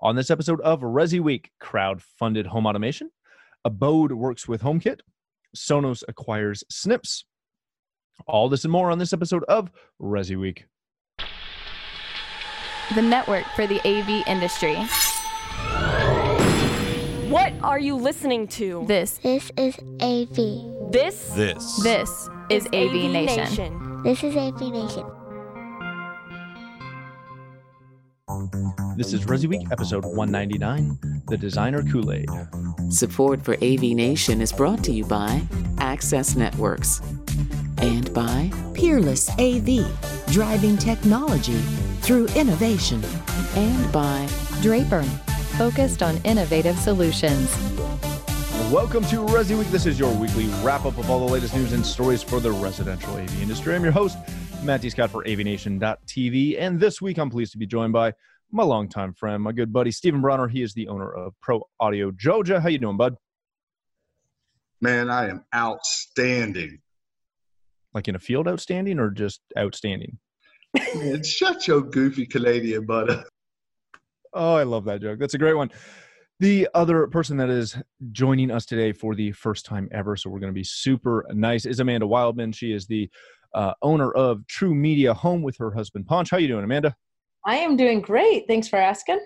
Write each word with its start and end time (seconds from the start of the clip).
On 0.00 0.14
this 0.14 0.30
episode 0.30 0.60
of 0.60 0.80
Resi 0.80 1.20
Week, 1.20 1.50
crowd-funded 1.58 2.46
home 2.48 2.66
automation, 2.66 3.10
Abode 3.64 4.12
works 4.12 4.46
with 4.46 4.62
HomeKit, 4.62 5.00
Sonos 5.56 6.02
acquires 6.06 6.62
Snips. 6.70 7.24
All 8.26 8.48
this 8.48 8.64
and 8.64 8.72
more 8.72 8.90
on 8.90 8.98
this 8.98 9.12
episode 9.12 9.44
of 9.44 9.70
Resi 10.00 10.38
Week. 10.38 10.66
the 12.94 13.02
network 13.02 13.44
for 13.56 13.66
the 13.66 13.80
AV 13.86 14.22
industry. 14.28 14.76
What 17.30 17.52
are 17.62 17.80
you 17.80 17.96
listening 17.96 18.46
to? 18.48 18.84
This, 18.86 19.18
This 19.18 19.50
is 19.56 19.76
AV. 20.00 20.92
This 20.92 21.30
This. 21.30 21.82
this 21.82 22.28
is 22.48 22.66
AV, 22.66 23.10
Nation. 23.10 24.02
This 24.04 24.22
is 24.22 24.36
AV 24.36 24.60
Nation. 24.60 25.04
This 28.96 29.12
is 29.12 29.24
Resi 29.24 29.46
Week, 29.46 29.68
episode 29.70 30.04
199, 30.04 31.22
The 31.28 31.36
Designer 31.36 31.84
Kool-Aid. 31.84 32.28
Support 32.88 33.40
for 33.40 33.54
AV 33.62 33.82
Nation 33.94 34.40
is 34.40 34.52
brought 34.52 34.82
to 34.82 34.92
you 34.92 35.04
by 35.04 35.42
Access 35.78 36.34
Networks 36.34 37.00
and 37.78 38.12
by 38.12 38.50
Peerless 38.74 39.30
AV, 39.38 39.86
driving 40.32 40.76
technology 40.76 41.60
through 42.00 42.26
innovation. 42.34 43.00
and 43.54 43.92
by 43.92 44.28
Draper, 44.60 45.04
focused 45.56 46.02
on 46.02 46.16
innovative 46.24 46.76
solutions. 46.78 47.56
Welcome 48.72 49.04
to 49.04 49.18
Resi 49.18 49.56
Week. 49.56 49.68
This 49.68 49.86
is 49.86 50.00
your 50.00 50.12
weekly 50.12 50.46
wrap-up 50.64 50.98
of 50.98 51.08
all 51.08 51.24
the 51.24 51.32
latest 51.32 51.54
news 51.54 51.72
and 51.72 51.86
stories 51.86 52.24
for 52.24 52.40
the 52.40 52.50
residential 52.50 53.14
AV 53.14 53.40
industry. 53.40 53.76
I'm 53.76 53.84
your 53.84 53.92
host, 53.92 54.18
Matt 54.66 54.80
D. 54.80 54.90
Scott 54.90 55.10
for 55.10 55.22
AVNation.tv, 55.22 56.60
and 56.60 56.80
this 56.80 57.00
week 57.00 57.18
I'm 57.18 57.30
pleased 57.30 57.52
to 57.52 57.58
be 57.58 57.68
joined 57.68 57.92
by 57.92 58.12
my 58.50 58.64
longtime 58.64 59.14
friend, 59.14 59.40
my 59.40 59.52
good 59.52 59.72
buddy, 59.72 59.92
Stephen 59.92 60.20
Bronner. 60.20 60.48
He 60.48 60.60
is 60.60 60.74
the 60.74 60.88
owner 60.88 61.08
of 61.08 61.34
Pro 61.40 61.62
Audio 61.78 62.10
Georgia. 62.10 62.60
How 62.60 62.68
you 62.68 62.78
doing, 62.78 62.96
bud? 62.96 63.14
Man, 64.80 65.08
I 65.08 65.28
am 65.28 65.44
outstanding. 65.54 66.80
Like 67.94 68.08
in 68.08 68.16
a 68.16 68.18
field 68.18 68.48
outstanding 68.48 68.98
or 68.98 69.10
just 69.10 69.40
outstanding? 69.56 70.18
Man, 70.96 71.22
shut 71.22 71.68
your 71.68 71.82
goofy 71.82 72.26
Canadian 72.26 72.86
butt 72.86 73.08
up. 73.08 73.26
Oh, 74.34 74.56
I 74.56 74.64
love 74.64 74.84
that 74.86 75.00
joke. 75.00 75.20
That's 75.20 75.34
a 75.34 75.38
great 75.38 75.54
one. 75.54 75.70
The 76.40 76.68
other 76.74 77.06
person 77.06 77.36
that 77.36 77.50
is 77.50 77.78
joining 78.10 78.50
us 78.50 78.66
today 78.66 78.92
for 78.92 79.14
the 79.14 79.30
first 79.30 79.64
time 79.64 79.88
ever, 79.92 80.16
so 80.16 80.28
we're 80.28 80.40
going 80.40 80.52
to 80.52 80.58
be 80.58 80.64
super 80.64 81.24
nice, 81.32 81.66
is 81.66 81.78
Amanda 81.78 82.06
Wildman. 82.06 82.50
She 82.50 82.72
is 82.72 82.86
the 82.86 83.08
uh, 83.56 83.72
owner 83.82 84.12
of 84.12 84.42
TruMedia 84.46 85.16
Home 85.16 85.42
with 85.42 85.56
her 85.56 85.72
husband 85.72 86.06
Ponch. 86.06 86.30
How 86.30 86.36
you 86.36 86.46
doing, 86.46 86.62
Amanda? 86.62 86.94
I 87.44 87.56
am 87.56 87.76
doing 87.76 88.00
great. 88.00 88.46
Thanks 88.46 88.68
for 88.68 88.76
asking. 88.76 89.18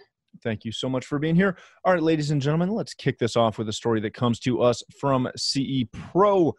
Thank 0.44 0.64
you 0.64 0.70
so 0.70 0.88
much 0.88 1.04
for 1.04 1.18
being 1.18 1.34
here. 1.34 1.58
All 1.84 1.92
right, 1.92 2.02
ladies 2.02 2.30
and 2.30 2.40
gentlemen, 2.40 2.70
let's 2.70 2.94
kick 2.94 3.18
this 3.18 3.36
off 3.36 3.58
with 3.58 3.68
a 3.68 3.72
story 3.72 4.00
that 4.00 4.14
comes 4.14 4.38
to 4.40 4.62
us 4.62 4.82
from 4.98 5.28
CE 5.36 5.84
Pro. 5.92 6.54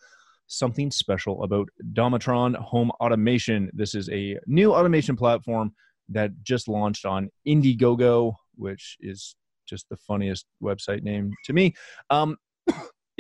Something 0.47 0.91
special 0.91 1.44
about 1.44 1.69
Domatron 1.94 2.58
Home 2.58 2.91
Automation. 3.00 3.72
This 3.73 3.95
is 3.95 4.09
a 4.09 4.38
new 4.45 4.73
automation 4.73 5.16
platform 5.16 5.73
that 6.09 6.31
just 6.44 6.67
launched 6.67 7.06
on 7.06 7.30
Indiegogo, 7.47 8.33
which 8.56 8.97
is 9.00 9.35
just 9.66 9.88
the 9.89 9.95
funniest 9.95 10.45
website 10.61 11.03
name 11.03 11.31
to 11.45 11.53
me. 11.53 11.73
Um, 12.09 12.35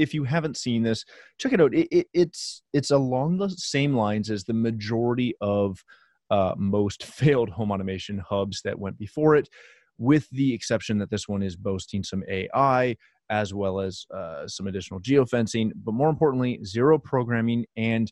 if 0.01 0.13
you 0.13 0.23
haven't 0.23 0.57
seen 0.57 0.83
this, 0.83 1.05
check 1.37 1.53
it 1.53 1.61
out. 1.61 1.73
It, 1.73 1.87
it, 1.91 2.07
it's 2.13 2.63
it's 2.73 2.91
along 2.91 3.37
the 3.37 3.49
same 3.49 3.95
lines 3.95 4.29
as 4.29 4.43
the 4.43 4.53
majority 4.53 5.35
of 5.41 5.83
uh, 6.29 6.53
most 6.57 7.03
failed 7.19 7.49
home 7.49 7.71
automation 7.71 8.17
hubs 8.17 8.61
that 8.63 8.79
went 8.79 8.97
before 8.97 9.35
it 9.35 9.47
with 9.97 10.27
the 10.31 10.53
exception 10.53 10.97
that 10.97 11.11
this 11.11 11.27
one 11.27 11.43
is 11.43 11.55
boasting 11.55 12.03
some 12.03 12.23
AI 12.27 12.95
as 13.29 13.53
well 13.53 13.79
as 13.79 14.05
uh, 14.13 14.45
some 14.47 14.67
additional 14.67 14.99
geofencing, 14.99 15.71
but 15.75 15.93
more 15.93 16.09
importantly, 16.09 16.59
zero 16.65 16.97
programming 16.97 17.65
and 17.77 18.11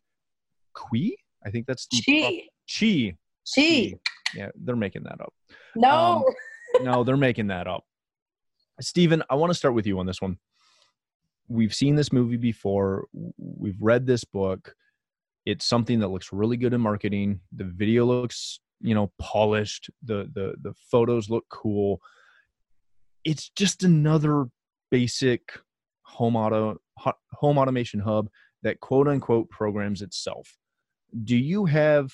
Qi. 0.77 1.11
I 1.45 1.49
think 1.49 1.65
that's 1.65 1.87
the 1.87 2.01
Chi. 2.05 2.43
Qi. 2.69 3.15
Chi. 3.53 3.93
Yeah, 4.35 4.49
they're 4.55 4.75
making 4.75 5.03
that 5.03 5.19
up. 5.19 5.33
No. 5.75 5.89
Um, 5.89 6.23
no, 6.83 7.03
they're 7.03 7.17
making 7.17 7.47
that 7.47 7.67
up. 7.67 7.83
Stephen, 8.79 9.23
I 9.29 9.35
want 9.35 9.49
to 9.49 9.55
start 9.55 9.73
with 9.73 9.87
you 9.87 9.99
on 9.99 10.05
this 10.05 10.21
one. 10.21 10.37
We've 11.49 11.73
seen 11.73 11.95
this 11.95 12.13
movie 12.13 12.37
before. 12.37 13.07
We've 13.37 13.81
read 13.81 14.05
this 14.05 14.23
book. 14.23 14.75
It's 15.45 15.65
something 15.65 15.99
that 15.99 16.09
looks 16.09 16.31
really 16.31 16.57
good 16.57 16.73
in 16.73 16.81
marketing. 16.81 17.41
The 17.51 17.63
video 17.63 18.05
looks, 18.05 18.59
you 18.81 18.95
know, 18.95 19.11
polished. 19.19 19.89
The 20.03 20.29
the 20.33 20.55
the 20.61 20.73
photos 20.91 21.29
look 21.29 21.45
cool. 21.49 22.01
It's 23.23 23.49
just 23.49 23.83
another 23.83 24.45
basic 24.91 25.41
home 26.03 26.35
auto 26.35 26.77
home 26.97 27.57
automation 27.57 27.99
hub 27.99 28.29
that 28.63 28.79
quote 28.79 29.07
unquote 29.07 29.49
programs 29.49 30.01
itself. 30.01 30.55
Do 31.23 31.35
you 31.35 31.65
have 31.65 32.13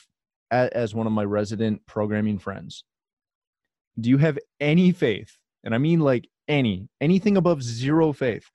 as 0.51 0.95
one 0.95 1.07
of 1.07 1.13
my 1.13 1.23
resident 1.23 1.85
programming 1.85 2.37
friends, 2.37 2.83
do 3.99 4.09
you 4.09 4.17
have 4.17 4.37
any 4.59 4.91
faith, 4.91 5.37
and 5.63 5.73
I 5.73 5.77
mean 5.77 5.99
like 5.99 6.27
any, 6.47 6.87
anything 7.01 7.37
above 7.37 7.63
zero 7.63 8.13
faith, 8.13 8.49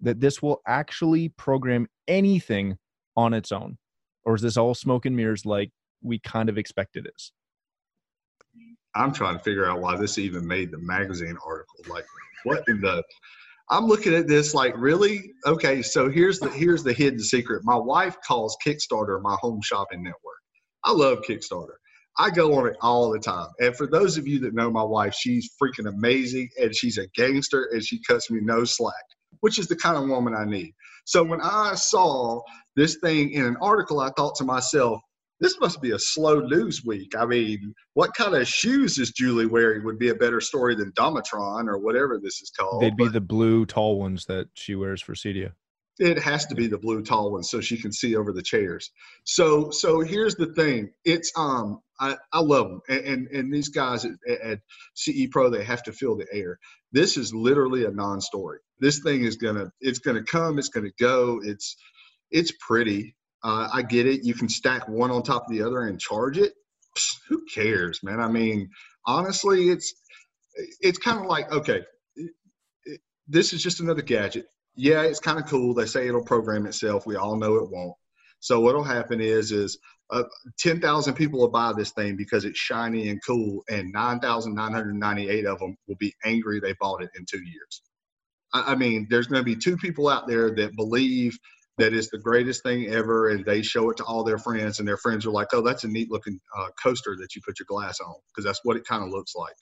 that 0.00 0.20
this 0.20 0.42
will 0.42 0.60
actually 0.66 1.28
program 1.28 1.86
anything 2.08 2.78
on 3.16 3.34
its 3.34 3.52
own? 3.52 3.78
Or 4.24 4.34
is 4.34 4.42
this 4.42 4.56
all 4.56 4.74
smoke 4.74 5.06
and 5.06 5.16
mirrors 5.16 5.44
like 5.44 5.70
we 6.02 6.18
kind 6.18 6.48
of 6.48 6.58
expect 6.58 6.96
it 6.96 7.06
is? 7.14 7.32
I'm 8.94 9.12
trying 9.12 9.36
to 9.36 9.42
figure 9.42 9.68
out 9.68 9.80
why 9.80 9.96
this 9.96 10.18
even 10.18 10.46
made 10.46 10.70
the 10.70 10.78
magazine 10.78 11.36
article. 11.44 11.76
Like, 11.88 12.04
what 12.44 12.62
in 12.68 12.80
the? 12.80 13.02
I'm 13.70 13.86
looking 13.86 14.14
at 14.14 14.28
this 14.28 14.54
like, 14.54 14.74
really? 14.76 15.32
Okay, 15.46 15.82
so 15.82 16.10
here's 16.10 16.38
the 16.38 16.50
here's 16.50 16.84
the 16.84 16.92
hidden 16.92 17.18
secret. 17.18 17.62
My 17.64 17.76
wife 17.76 18.16
calls 18.26 18.56
Kickstarter 18.64 19.20
my 19.22 19.36
home 19.40 19.60
shopping 19.62 20.02
network. 20.02 20.20
I 20.84 20.92
love 20.92 21.22
Kickstarter. 21.28 21.76
I 22.16 22.30
go 22.30 22.54
on 22.54 22.68
it 22.68 22.76
all 22.80 23.10
the 23.10 23.18
time. 23.18 23.48
And 23.58 23.74
for 23.76 23.88
those 23.88 24.16
of 24.16 24.28
you 24.28 24.38
that 24.40 24.54
know 24.54 24.70
my 24.70 24.82
wife, 24.82 25.14
she's 25.14 25.50
freaking 25.60 25.88
amazing 25.88 26.48
and 26.60 26.74
she's 26.74 26.98
a 26.98 27.08
gangster 27.08 27.68
and 27.72 27.82
she 27.82 28.00
cuts 28.06 28.30
me 28.30 28.40
no 28.40 28.64
slack, 28.64 28.94
which 29.44 29.58
is 29.58 29.68
the 29.68 29.76
kind 29.76 29.98
of 29.98 30.08
woman 30.08 30.34
I 30.34 30.46
need. 30.46 30.72
So 31.04 31.22
when 31.22 31.42
I 31.42 31.74
saw 31.74 32.40
this 32.76 32.96
thing 33.04 33.32
in 33.32 33.44
an 33.44 33.58
article, 33.60 34.00
I 34.00 34.08
thought 34.16 34.34
to 34.36 34.44
myself, 34.44 35.02
this 35.38 35.60
must 35.60 35.82
be 35.82 35.90
a 35.90 35.98
slow 35.98 36.40
news 36.40 36.82
week. 36.82 37.12
I 37.14 37.26
mean, 37.26 37.74
what 37.92 38.14
kind 38.14 38.34
of 38.34 38.48
shoes 38.48 38.96
is 38.96 39.10
Julie 39.10 39.44
wearing 39.44 39.84
would 39.84 39.98
be 39.98 40.08
a 40.08 40.14
better 40.14 40.40
story 40.40 40.74
than 40.74 40.92
Domatron 40.92 41.68
or 41.68 41.76
whatever 41.76 42.18
this 42.18 42.40
is 42.40 42.50
called. 42.58 42.80
They'd 42.80 42.96
be 42.96 43.04
But 43.04 43.12
the 43.12 43.20
blue 43.20 43.66
tall 43.66 44.00
ones 44.00 44.24
that 44.24 44.48
she 44.54 44.76
wears 44.76 45.02
for 45.02 45.12
Cedia. 45.12 45.52
It 45.98 46.18
has 46.18 46.46
to 46.46 46.54
be 46.54 46.66
the 46.66 46.78
blue 46.78 47.02
tall 47.02 47.32
one 47.32 47.42
so 47.42 47.60
she 47.60 47.76
can 47.80 47.92
see 47.92 48.16
over 48.16 48.32
the 48.32 48.42
chairs. 48.42 48.90
So 49.24 49.70
so 49.70 50.00
here's 50.00 50.34
the 50.34 50.52
thing. 50.54 50.90
It's 51.04 51.32
um 51.36 51.80
I, 52.00 52.16
I 52.32 52.40
love 52.40 52.68
them 52.68 52.80
and, 52.88 53.04
and 53.04 53.28
and 53.28 53.54
these 53.54 53.68
guys 53.68 54.04
at, 54.04 54.12
at 54.42 54.58
CE 54.94 55.26
Pro 55.30 55.50
they 55.50 55.64
have 55.64 55.82
to 55.84 55.92
fill 55.92 56.16
the 56.16 56.26
air. 56.32 56.58
This 56.92 57.16
is 57.16 57.32
literally 57.32 57.84
a 57.84 57.90
non-story. 57.90 58.58
This 58.80 59.00
thing 59.00 59.22
is 59.22 59.36
gonna 59.36 59.70
it's 59.80 60.00
gonna 60.00 60.24
come. 60.24 60.58
It's 60.58 60.68
gonna 60.68 60.90
go. 60.98 61.40
It's 61.42 61.76
it's 62.30 62.52
pretty. 62.66 63.14
Uh, 63.44 63.68
I 63.72 63.82
get 63.82 64.06
it. 64.06 64.24
You 64.24 64.34
can 64.34 64.48
stack 64.48 64.88
one 64.88 65.10
on 65.10 65.22
top 65.22 65.44
of 65.46 65.50
the 65.50 65.62
other 65.62 65.82
and 65.82 66.00
charge 66.00 66.38
it. 66.38 66.54
Psst, 66.96 67.16
who 67.28 67.44
cares, 67.52 68.00
man? 68.02 68.18
I 68.18 68.28
mean, 68.28 68.70
honestly, 69.06 69.68
it's 69.68 69.94
it's 70.80 70.98
kind 70.98 71.20
of 71.20 71.26
like 71.26 71.52
okay, 71.52 71.82
this 73.28 73.52
is 73.52 73.62
just 73.62 73.80
another 73.80 74.02
gadget 74.02 74.46
yeah, 74.76 75.02
it's 75.02 75.20
kind 75.20 75.38
of 75.38 75.46
cool. 75.46 75.74
They 75.74 75.86
say 75.86 76.08
it'll 76.08 76.24
program 76.24 76.66
itself. 76.66 77.06
We 77.06 77.16
all 77.16 77.36
know 77.36 77.56
it 77.56 77.70
won't. 77.70 77.94
So 78.40 78.60
what'll 78.60 78.84
happen 78.84 79.20
is 79.20 79.52
is 79.52 79.78
uh, 80.10 80.24
ten 80.58 80.80
thousand 80.80 81.14
people 81.14 81.40
will 81.40 81.48
buy 81.48 81.72
this 81.72 81.92
thing 81.92 82.16
because 82.16 82.44
it's 82.44 82.58
shiny 82.58 83.08
and 83.08 83.20
cool, 83.26 83.64
and 83.70 83.92
nine 83.92 84.20
thousand 84.20 84.54
nine 84.54 84.72
hundred 84.72 84.94
ninety 84.96 85.28
eight 85.30 85.46
of 85.46 85.58
them 85.58 85.76
will 85.88 85.96
be 85.96 86.14
angry 86.24 86.60
they 86.60 86.74
bought 86.80 87.02
it 87.02 87.10
in 87.16 87.24
two 87.24 87.42
years. 87.42 87.82
I, 88.52 88.72
I 88.72 88.74
mean, 88.74 89.06
there's 89.08 89.26
going 89.26 89.40
to 89.40 89.44
be 89.44 89.56
two 89.56 89.76
people 89.76 90.08
out 90.08 90.26
there 90.26 90.54
that 90.56 90.76
believe 90.76 91.38
that 91.78 91.92
it's 91.92 92.10
the 92.10 92.18
greatest 92.18 92.62
thing 92.62 92.86
ever, 92.88 93.30
and 93.30 93.44
they 93.44 93.62
show 93.62 93.90
it 93.90 93.96
to 93.96 94.04
all 94.04 94.22
their 94.22 94.38
friends, 94.38 94.78
and 94.78 94.86
their 94.86 94.96
friends 94.98 95.26
are 95.26 95.30
like, 95.30 95.48
"Oh, 95.52 95.62
that's 95.62 95.84
a 95.84 95.88
neat 95.88 96.10
looking 96.10 96.38
uh, 96.56 96.68
coaster 96.82 97.16
that 97.18 97.34
you 97.34 97.42
put 97.44 97.58
your 97.58 97.66
glass 97.66 97.98
on," 98.00 98.14
because 98.28 98.44
that's 98.44 98.60
what 98.62 98.76
it 98.76 98.84
kind 98.84 99.02
of 99.02 99.08
looks 99.10 99.34
like. 99.34 99.54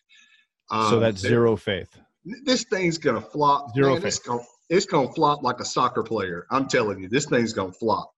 so 0.71 0.95
Um, 0.97 1.01
that's 1.01 1.21
zero 1.21 1.57
faith. 1.57 1.97
this 2.25 2.65
thing's 2.65 2.99
gonna 2.99 3.21
flop. 3.21 3.75
Zero 3.75 3.93
Man, 3.93 4.03
faith. 4.03 4.25
gonna 4.25 4.43
it's 4.73 4.87
gonna 4.87 5.13
flop 5.13 5.43
like 5.43 5.61
a 5.61 5.65
soccer 5.65 6.03
player. 6.03 6.47
I'm 6.51 6.67
telling 6.67 6.99
you, 6.99 7.09
this 7.09 7.27
thing's 7.27 7.53
gonna 7.53 7.73
flop. 7.73 8.15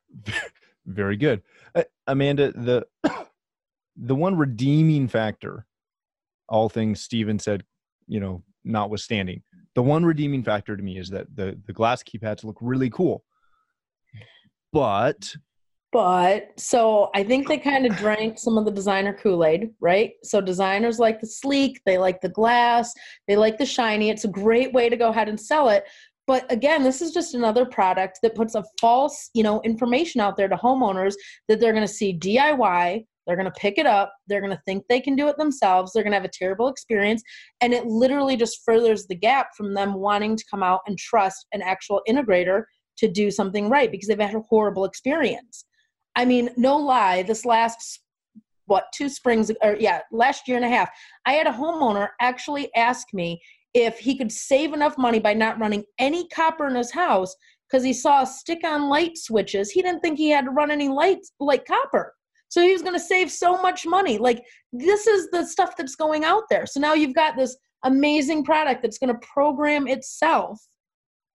Very 0.86 1.16
good, 1.16 1.42
uh, 1.74 1.84
Amanda. 2.06 2.52
The 2.52 2.86
the 3.96 4.14
one 4.14 4.36
redeeming 4.36 5.08
factor, 5.08 5.64
all 6.46 6.68
things 6.68 7.00
Steven 7.00 7.38
said, 7.38 7.64
you 8.06 8.20
know, 8.20 8.42
notwithstanding, 8.64 9.42
the 9.74 9.82
one 9.82 10.04
redeeming 10.04 10.44
factor 10.44 10.76
to 10.76 10.82
me 10.82 10.98
is 10.98 11.08
that 11.08 11.34
the 11.34 11.58
the 11.66 11.72
glass 11.72 12.02
keypads 12.02 12.44
look 12.44 12.58
really 12.60 12.90
cool, 12.90 13.24
but 14.74 15.34
But 15.92 16.58
so 16.58 17.10
I 17.14 17.22
think 17.22 17.46
they 17.46 17.58
kind 17.58 17.84
of 17.84 17.94
drank 17.96 18.38
some 18.38 18.56
of 18.56 18.64
the 18.64 18.70
designer 18.70 19.12
Kool 19.12 19.44
Aid, 19.44 19.70
right? 19.78 20.12
So 20.24 20.40
designers 20.40 20.98
like 20.98 21.20
the 21.20 21.26
sleek, 21.26 21.82
they 21.84 21.98
like 21.98 22.22
the 22.22 22.30
glass, 22.30 22.94
they 23.28 23.36
like 23.36 23.58
the 23.58 23.66
shiny. 23.66 24.08
It's 24.08 24.24
a 24.24 24.28
great 24.28 24.72
way 24.72 24.88
to 24.88 24.96
go 24.96 25.10
ahead 25.10 25.28
and 25.28 25.38
sell 25.38 25.68
it. 25.68 25.84
But 26.26 26.50
again, 26.50 26.82
this 26.82 27.02
is 27.02 27.12
just 27.12 27.34
another 27.34 27.66
product 27.66 28.20
that 28.22 28.34
puts 28.34 28.54
a 28.54 28.64
false, 28.80 29.28
you 29.34 29.42
know, 29.42 29.60
information 29.62 30.20
out 30.20 30.36
there 30.36 30.48
to 30.48 30.56
homeowners 30.56 31.14
that 31.48 31.60
they're 31.60 31.74
going 31.74 31.86
to 31.86 31.92
see 31.92 32.18
DIY, 32.18 33.04
they're 33.26 33.36
going 33.36 33.44
to 33.44 33.60
pick 33.60 33.76
it 33.76 33.86
up, 33.86 34.14
they're 34.28 34.40
going 34.40 34.56
to 34.56 34.62
think 34.64 34.84
they 34.88 35.00
can 35.00 35.14
do 35.14 35.28
it 35.28 35.36
themselves, 35.36 35.92
they're 35.92 36.02
going 36.02 36.12
to 36.12 36.18
have 36.18 36.24
a 36.24 36.30
terrible 36.32 36.68
experience, 36.68 37.22
and 37.60 37.74
it 37.74 37.86
literally 37.86 38.36
just 38.36 38.64
furthers 38.64 39.06
the 39.06 39.14
gap 39.14 39.48
from 39.56 39.74
them 39.74 39.94
wanting 39.94 40.36
to 40.36 40.44
come 40.50 40.62
out 40.62 40.80
and 40.86 40.96
trust 40.96 41.46
an 41.52 41.60
actual 41.60 42.00
integrator 42.08 42.62
to 42.96 43.08
do 43.08 43.30
something 43.30 43.68
right 43.68 43.90
because 43.90 44.08
they've 44.08 44.18
had 44.18 44.34
a 44.34 44.40
horrible 44.48 44.84
experience. 44.84 45.66
I 46.16 46.24
mean, 46.24 46.50
no 46.56 46.76
lie, 46.76 47.22
this 47.22 47.44
last 47.44 48.00
what 48.66 48.84
two 48.94 49.08
springs 49.08 49.50
or 49.62 49.76
yeah, 49.78 50.00
last 50.12 50.46
year 50.46 50.56
and 50.56 50.64
a 50.64 50.68
half, 50.68 50.90
I 51.26 51.32
had 51.32 51.46
a 51.46 51.52
homeowner 51.52 52.08
actually 52.20 52.74
ask 52.74 53.08
me 53.12 53.40
if 53.74 53.98
he 53.98 54.16
could 54.16 54.30
save 54.30 54.72
enough 54.72 54.96
money 54.98 55.18
by 55.18 55.34
not 55.34 55.58
running 55.58 55.84
any 55.98 56.28
copper 56.28 56.66
in 56.68 56.74
his 56.74 56.92
house 56.92 57.34
because 57.68 57.84
he 57.84 57.92
saw 57.92 58.24
stick 58.24 58.60
on 58.64 58.88
light 58.88 59.16
switches. 59.16 59.70
He 59.70 59.82
didn't 59.82 60.00
think 60.00 60.18
he 60.18 60.30
had 60.30 60.44
to 60.44 60.50
run 60.50 60.70
any 60.70 60.88
lights 60.88 61.32
like 61.40 61.64
copper. 61.64 62.14
So 62.48 62.60
he 62.60 62.72
was 62.72 62.82
going 62.82 62.94
to 62.94 63.00
save 63.00 63.30
so 63.30 63.60
much 63.62 63.86
money. 63.86 64.18
Like 64.18 64.44
this 64.72 65.06
is 65.06 65.30
the 65.30 65.46
stuff 65.46 65.74
that's 65.76 65.96
going 65.96 66.24
out 66.24 66.44
there. 66.50 66.66
So 66.66 66.80
now 66.80 66.92
you've 66.92 67.14
got 67.14 67.34
this 67.36 67.56
amazing 67.84 68.44
product 68.44 68.82
that's 68.82 68.98
going 68.98 69.12
to 69.12 69.26
program 69.26 69.88
itself. 69.88 70.60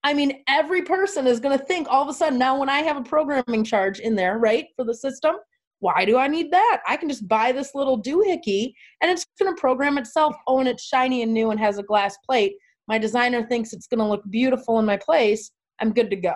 I 0.05 0.13
mean, 0.13 0.43
every 0.47 0.83
person 0.83 1.25
is 1.25 1.39
going 1.39 1.57
to 1.57 1.65
think 1.65 1.87
all 1.89 2.03
of 2.03 2.07
a 2.07 2.13
sudden 2.13 2.37
now 2.37 2.59
when 2.59 2.69
I 2.69 2.81
have 2.81 2.95
a 2.95 3.01
programming 3.01 3.63
charge 3.63 3.97
in 3.97 4.13
there, 4.13 4.37
right, 4.37 4.67
for 4.75 4.85
the 4.85 4.93
system, 4.93 5.37
why 5.79 6.05
do 6.05 6.15
I 6.15 6.27
need 6.27 6.51
that? 6.51 6.81
I 6.87 6.95
can 6.95 7.09
just 7.09 7.27
buy 7.27 7.51
this 7.51 7.73
little 7.73 7.99
doohickey 7.99 8.73
and 9.01 9.09
it's 9.09 9.25
going 9.41 9.53
to 9.53 9.59
program 9.59 9.97
itself. 9.97 10.35
Oh, 10.45 10.59
and 10.59 10.69
it's 10.69 10.83
shiny 10.83 11.23
and 11.23 11.33
new 11.33 11.49
and 11.49 11.59
has 11.59 11.79
a 11.79 11.83
glass 11.83 12.17
plate. 12.23 12.53
My 12.87 12.99
designer 12.99 13.47
thinks 13.47 13.73
it's 13.73 13.87
going 13.87 13.97
to 13.97 14.05
look 14.05 14.21
beautiful 14.29 14.77
in 14.77 14.85
my 14.85 14.95
place. 14.95 15.49
I'm 15.81 15.91
good 15.91 16.11
to 16.11 16.15
go. 16.15 16.35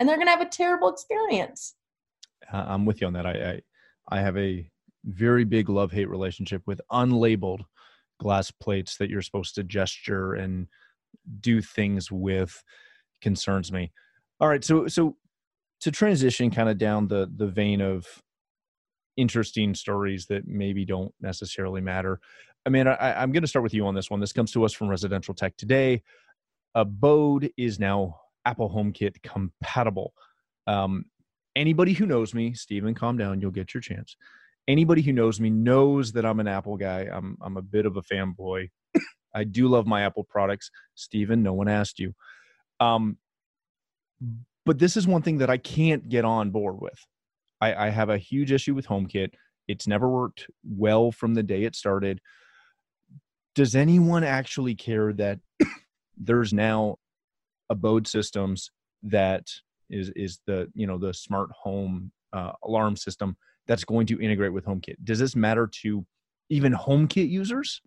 And 0.00 0.08
they're 0.08 0.16
going 0.16 0.26
to 0.26 0.32
have 0.32 0.40
a 0.40 0.48
terrible 0.48 0.88
experience. 0.88 1.76
Uh, 2.52 2.64
I'm 2.66 2.84
with 2.84 3.00
you 3.00 3.06
on 3.06 3.12
that. 3.12 3.24
I, 3.24 3.60
I, 4.10 4.16
I 4.16 4.20
have 4.20 4.36
a 4.36 4.68
very 5.04 5.44
big 5.44 5.68
love 5.68 5.92
hate 5.92 6.10
relationship 6.10 6.62
with 6.66 6.80
unlabeled 6.90 7.64
glass 8.18 8.50
plates 8.50 8.96
that 8.96 9.10
you're 9.10 9.22
supposed 9.22 9.54
to 9.54 9.62
gesture 9.62 10.34
and 10.34 10.66
do 11.40 11.62
things 11.62 12.10
with 12.10 12.64
concerns 13.26 13.72
me. 13.72 13.90
All 14.38 14.48
right, 14.48 14.62
so 14.62 14.86
so 14.86 15.16
to 15.80 15.90
transition 15.90 16.48
kind 16.48 16.68
of 16.68 16.78
down 16.78 17.08
the 17.08 17.28
the 17.34 17.48
vein 17.48 17.80
of 17.80 18.06
interesting 19.16 19.74
stories 19.74 20.26
that 20.26 20.46
maybe 20.46 20.84
don't 20.84 21.12
necessarily 21.20 21.80
matter. 21.80 22.20
I 22.64 22.68
mean, 22.68 22.86
I, 22.86 23.22
am 23.24 23.32
going 23.32 23.42
to 23.42 23.48
start 23.48 23.64
with 23.64 23.74
you 23.74 23.84
on 23.84 23.96
this 23.96 24.10
one. 24.10 24.20
This 24.20 24.32
comes 24.32 24.52
to 24.52 24.64
us 24.64 24.72
from 24.72 24.88
Residential 24.88 25.34
Tech 25.34 25.56
today. 25.56 26.02
Abode 26.76 27.50
is 27.56 27.80
now 27.80 28.20
Apple 28.44 28.70
HomeKit 28.70 29.22
compatible. 29.22 30.12
Um, 30.68 31.06
anybody 31.56 31.94
who 31.94 32.06
knows 32.06 32.32
me, 32.32 32.54
Stephen, 32.54 32.94
calm 32.94 33.16
down. 33.16 33.40
You'll 33.40 33.50
get 33.50 33.74
your 33.74 33.80
chance. 33.80 34.16
Anybody 34.68 35.02
who 35.02 35.12
knows 35.12 35.40
me 35.40 35.50
knows 35.50 36.12
that 36.12 36.24
I'm 36.24 36.38
an 36.38 36.48
Apple 36.48 36.76
guy. 36.76 37.08
I'm 37.12 37.36
I'm 37.40 37.56
a 37.56 37.62
bit 37.62 37.86
of 37.86 37.96
a 37.96 38.02
fanboy. 38.02 38.70
I 39.34 39.42
do 39.42 39.66
love 39.66 39.86
my 39.86 40.02
Apple 40.02 40.24
products. 40.24 40.70
Stephen, 40.94 41.42
no 41.42 41.54
one 41.54 41.68
asked 41.68 41.98
you. 41.98 42.14
Um, 42.80 43.18
but 44.64 44.78
this 44.78 44.96
is 44.96 45.06
one 45.06 45.22
thing 45.22 45.38
that 45.38 45.50
I 45.50 45.58
can't 45.58 46.08
get 46.08 46.24
on 46.24 46.50
board 46.50 46.80
with. 46.80 46.98
I, 47.60 47.86
I 47.86 47.88
have 47.90 48.10
a 48.10 48.18
huge 48.18 48.52
issue 48.52 48.74
with 48.74 48.86
HomeKit. 48.86 49.30
It's 49.68 49.86
never 49.86 50.08
worked 50.08 50.46
well 50.64 51.12
from 51.12 51.34
the 51.34 51.42
day 51.42 51.64
it 51.64 51.74
started. 51.74 52.20
Does 53.54 53.74
anyone 53.74 54.24
actually 54.24 54.74
care 54.74 55.12
that 55.14 55.38
there's 56.16 56.52
now 56.52 56.98
abode 57.70 58.06
systems 58.06 58.70
that 59.02 59.48
is 59.88 60.10
is 60.10 60.40
the 60.46 60.70
you 60.74 60.86
know 60.86 60.98
the 60.98 61.14
smart 61.14 61.50
home 61.52 62.10
uh, 62.32 62.52
alarm 62.64 62.96
system 62.96 63.36
that's 63.66 63.84
going 63.84 64.06
to 64.06 64.20
integrate 64.20 64.52
with 64.52 64.66
HomeKit? 64.66 64.96
Does 65.04 65.18
this 65.18 65.34
matter 65.34 65.68
to 65.82 66.04
even 66.50 66.72
HomeKit 66.72 67.28
users? 67.28 67.80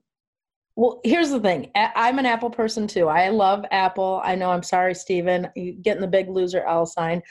Well, 0.79 1.01
here's 1.03 1.29
the 1.29 1.41
thing. 1.41 1.71
I'm 1.75 2.19
an 2.19 2.25
Apple 2.25 2.49
person 2.49 2.87
too. 2.87 3.09
I 3.09 3.27
love 3.27 3.65
Apple. 3.69 4.21
I 4.23 4.35
know 4.35 4.49
I'm 4.49 4.63
sorry, 4.63 4.95
Stephen, 4.95 5.49
getting 5.81 5.99
the 5.99 6.07
big 6.07 6.29
loser 6.29 6.63
L 6.65 6.85
sign. 6.85 7.21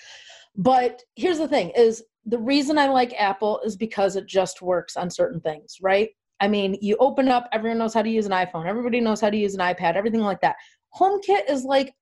But 0.54 1.02
here's 1.16 1.38
the 1.38 1.48
thing 1.48 1.70
is 1.70 2.04
the 2.26 2.38
reason 2.38 2.76
I 2.76 2.88
like 2.88 3.14
Apple 3.18 3.62
is 3.64 3.74
because 3.74 4.16
it 4.16 4.26
just 4.26 4.60
works 4.60 4.98
on 4.98 5.08
certain 5.08 5.40
things, 5.40 5.78
right? 5.80 6.10
I 6.40 6.48
mean, 6.48 6.76
you 6.82 6.98
open 7.00 7.28
up, 7.28 7.48
everyone 7.50 7.78
knows 7.78 7.94
how 7.94 8.02
to 8.02 8.10
use 8.10 8.26
an 8.26 8.32
iPhone, 8.32 8.66
everybody 8.66 9.00
knows 9.00 9.22
how 9.22 9.30
to 9.30 9.36
use 9.38 9.54
an 9.54 9.60
iPad, 9.60 9.96
everything 9.96 10.20
like 10.20 10.42
that. 10.42 10.56
HomeKit 11.00 11.48
is 11.48 11.64
like 11.64 11.94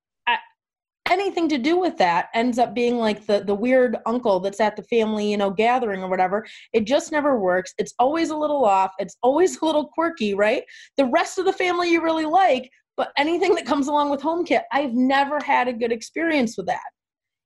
anything 1.10 1.48
to 1.48 1.58
do 1.58 1.78
with 1.78 1.96
that 1.98 2.28
ends 2.34 2.58
up 2.58 2.74
being 2.74 2.98
like 2.98 3.26
the 3.26 3.42
the 3.44 3.54
weird 3.54 3.96
uncle 4.06 4.40
that's 4.40 4.60
at 4.60 4.76
the 4.76 4.82
family 4.84 5.30
you 5.30 5.36
know 5.36 5.50
gathering 5.50 6.02
or 6.02 6.08
whatever 6.08 6.46
it 6.72 6.84
just 6.84 7.12
never 7.12 7.38
works. 7.38 7.74
It's 7.78 7.94
always 7.98 8.30
a 8.30 8.36
little 8.36 8.64
off. 8.64 8.92
It's 8.98 9.16
always 9.22 9.56
a 9.62 9.64
little 9.64 9.86
quirky 9.88 10.34
right? 10.34 10.64
The 10.96 11.06
rest 11.06 11.38
of 11.38 11.44
the 11.44 11.52
family 11.52 11.90
you 11.90 12.02
really 12.02 12.26
like 12.26 12.70
but 12.96 13.12
anything 13.18 13.54
that 13.54 13.66
comes 13.66 13.88
along 13.88 14.10
with 14.10 14.20
HomeKit 14.20 14.62
I've 14.72 14.94
never 14.94 15.38
had 15.40 15.68
a 15.68 15.72
good 15.72 15.92
experience 15.92 16.56
with 16.56 16.66
that 16.66 16.86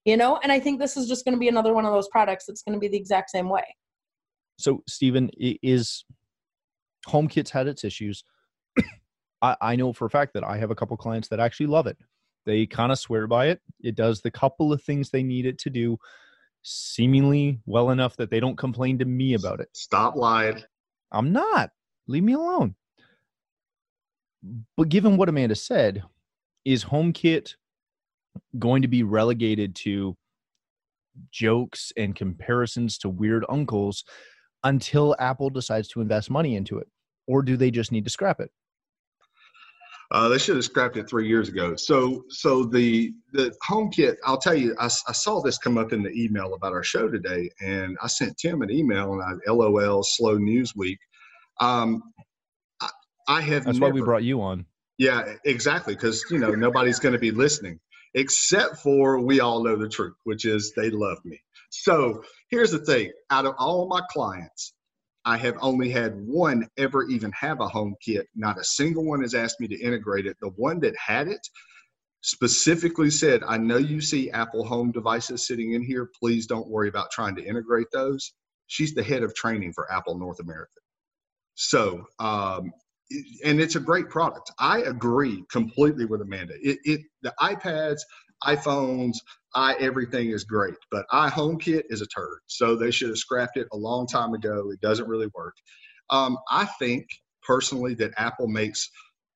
you 0.05 0.17
know? 0.17 0.39
And 0.43 0.51
i 0.51 0.59
think 0.59 0.81
this 0.81 0.97
is 0.97 1.09
just 1.09 1.25
going 1.25 1.35
to 1.35 1.39
be 1.39 1.49
another 1.49 1.75
one 1.75 1.85
of 1.85 1.93
those 1.93 2.09
products 2.09 2.47
that's 2.47 2.63
going 2.63 2.75
to 2.75 2.81
be 2.81 2.89
the 2.89 2.97
exact 2.97 3.31
same 3.31 3.49
way. 3.49 3.65
So 4.59 4.83
stephen 4.89 5.31
is 5.39 6.05
home 7.07 7.29
homekit's 7.29 7.51
had 7.51 7.67
its 7.67 7.85
issues. 7.85 8.25
I, 9.43 9.57
I 9.61 9.77
know 9.77 9.93
for 9.93 10.07
a 10.07 10.11
fact 10.11 10.35
that 10.35 10.45
i 10.45 10.57
have 10.57 10.71
a 10.71 10.75
couple 10.75 10.97
clients 10.97 11.29
that 11.29 11.41
actually 11.41 11.67
love 11.67 11.87
it 11.87 11.97
they 12.47 12.67
kind 12.67 12.93
of 12.93 12.99
swear 12.99 13.27
by 13.27 13.47
it. 13.47 13.61
It 13.83 13.95
does 13.95 14.21
the 14.21 14.31
couple 14.31 14.73
of 14.73 14.83
things 14.83 15.11
they 15.11 15.23
need 15.23 15.47
it 15.47 15.59
to 15.59 15.71
do 15.71 15.99
seemingly 16.63 17.61
well 17.67 17.91
enough 17.91 18.17
that 18.17 18.31
they 18.31 18.41
don't 18.41 18.57
complain 18.57 18.99
to 18.99 19.05
me 19.05 19.35
about 19.35 19.61
it. 19.61 19.69
stop 19.73 20.17
lying. 20.17 20.63
I'm 21.13 21.33
not. 21.33 21.71
Leave 22.07 22.23
me 22.23 22.35
alone. 22.35 22.75
But 24.77 24.89
given 24.89 25.17
what 25.17 25.29
amanda 25.29 25.55
said 25.55 26.03
is 26.65 26.85
homekit 26.85 27.55
going 28.59 28.83
to 28.83 28.89
be 28.89 29.03
relegated 29.03 29.75
to 29.75 30.17
jokes 31.31 31.93
and 31.97 32.15
comparisons 32.15 32.99
to 32.99 33.09
weird 33.09 33.45
uncles 33.49 34.05
until 34.65 35.17
Apple 35.19 35.51
decides 35.51 35.89
to 35.89 36.01
invest 36.01 36.31
money 36.31 36.57
into 36.57 36.79
it? 36.79 36.89
Or 37.27 37.43
do 37.43 37.57
they 37.57 37.71
just 37.71 37.93
need 37.93 38.05
to 38.05 38.11
scrap 38.11 38.41
it? 38.41 38.51
Uh, 40.13 40.29
they 40.29 40.39
should 40.39 40.57
have 40.57 40.65
scrapped 40.65 40.97
it 40.97 41.09
three 41.09 41.29
years 41.29 41.49
ago. 41.49 41.77
So, 41.77 42.25
so 42.29 42.65
the 42.65 43.13
the 43.33 43.55
HomeKit. 43.69 44.17
I'll 44.25 44.39
tell 44.39 44.55
you, 44.55 44.75
I, 44.79 44.87
I, 44.87 45.13
saw 45.13 45.41
this 45.41 45.57
come 45.57 45.79
up 45.79 45.93
in 45.93 46.03
the 46.03 46.11
email 46.11 46.55
about 46.55 46.73
our 46.73 46.83
show 46.83 47.09
today, 47.09 47.49
and 47.61 47.97
I 48.03 48.09
sent 48.09 48.37
Tim 48.37 48.63
an 48.63 48.71
email, 48.71 49.13
and 49.13 49.23
I 49.23 49.53
LOL 49.53 50.03
slow 50.03 50.37
news 50.37 50.75
week. 50.75 50.99
Um, 51.61 52.03
I, 52.81 52.89
I 53.29 53.41
have. 53.41 53.65
That's 53.65 53.79
never, 53.79 53.93
why 53.93 54.01
we 54.01 54.05
brought 54.05 54.25
you 54.25 54.43
on. 54.43 54.67
Yeah, 54.99 55.35
exactly, 55.45 55.95
because 55.95 56.25
you 56.29 56.39
know 56.39 56.51
nobody's 56.51 56.99
going 56.99 57.13
to 57.13 57.21
be 57.21 57.31
listening 57.31 57.79
except 58.15 58.79
for 58.79 59.21
we 59.21 59.41
all 59.41 59.63
know 59.63 59.77
the 59.77 59.89
truth, 59.89 60.17
which 60.25 60.45
is 60.45 60.73
they 60.75 60.91
love 60.91 61.19
me. 61.25 61.41
So 61.71 62.23
here's 62.51 62.73
the 62.73 62.79
thing 62.79 63.13
out 63.31 63.47
of 63.47 63.55
all 63.59 63.87
my 63.87 64.01
clients, 64.11 64.75
I 65.25 65.37
have 65.37 65.57
only 65.61 65.91
had 65.91 66.15
one 66.17 66.69
ever 66.79 67.05
even 67.05 67.31
have 67.33 67.61
a 67.61 67.69
home 67.69 67.95
kit. 68.05 68.27
Not 68.35 68.59
a 68.59 68.65
single 68.65 69.05
one 69.05 69.21
has 69.23 69.35
asked 69.35 69.61
me 69.61 69.69
to 69.69 69.79
integrate 69.79 70.27
it. 70.27 70.37
The 70.41 70.51
one 70.57 70.81
that 70.81 70.97
had 70.97 71.29
it 71.29 71.47
specifically 72.23 73.11
said, 73.11 73.43
I 73.47 73.57
know 73.59 73.77
you 73.77 74.01
see 74.01 74.31
Apple 74.31 74.65
home 74.65 74.93
devices 74.93 75.47
sitting 75.47 75.73
in 75.73 75.83
here. 75.83 76.11
Please 76.19 76.47
don't 76.47 76.69
worry 76.69 76.89
about 76.89 77.11
trying 77.11 77.37
to 77.37 77.45
integrate 77.45 77.89
those. 77.93 78.33
She's 78.67 78.95
the 78.95 79.03
head 79.03 79.23
of 79.23 79.35
training 79.35 79.73
for 79.75 79.91
Apple 79.93 80.19
North 80.19 80.41
America. 80.41 80.81
So 81.55 82.07
um, 82.19 82.73
and 83.45 83.61
it's 83.61 83.77
a 83.77 83.81
great 83.81 84.09
product. 84.09 84.53
I 84.59 84.81
agree 84.81 85.45
completely 85.51 86.05
with 86.05 86.21
Amanda. 86.21 86.55
It, 86.63 86.79
it 86.85 87.01
the 87.23 87.35
iPads, 87.41 88.01
iPhones, 88.45 89.17
i 89.55 89.75
everything 89.75 90.31
is 90.31 90.45
great, 90.45 90.77
but 90.91 91.07
iHomeKit 91.13 91.85
is 91.91 92.01
a 92.01 92.07
turd. 92.07 92.39
So 92.47 92.77
they 92.77 92.91
should 92.91 93.09
have 93.09 93.19
scrapped 93.19 93.57
it 93.57 93.69
a 93.73 93.77
long 93.77 94.07
time 94.07 94.35
ago. 94.35 94.71
It 94.73 94.81
doesn't 94.81 95.09
really 95.09 95.29
work. 95.35 95.55
Um, 96.11 96.39
I 96.51 96.67
think 96.79 97.07
personally 97.43 97.95
that 97.95 98.13
Apple 98.17 98.49
makes 98.49 98.89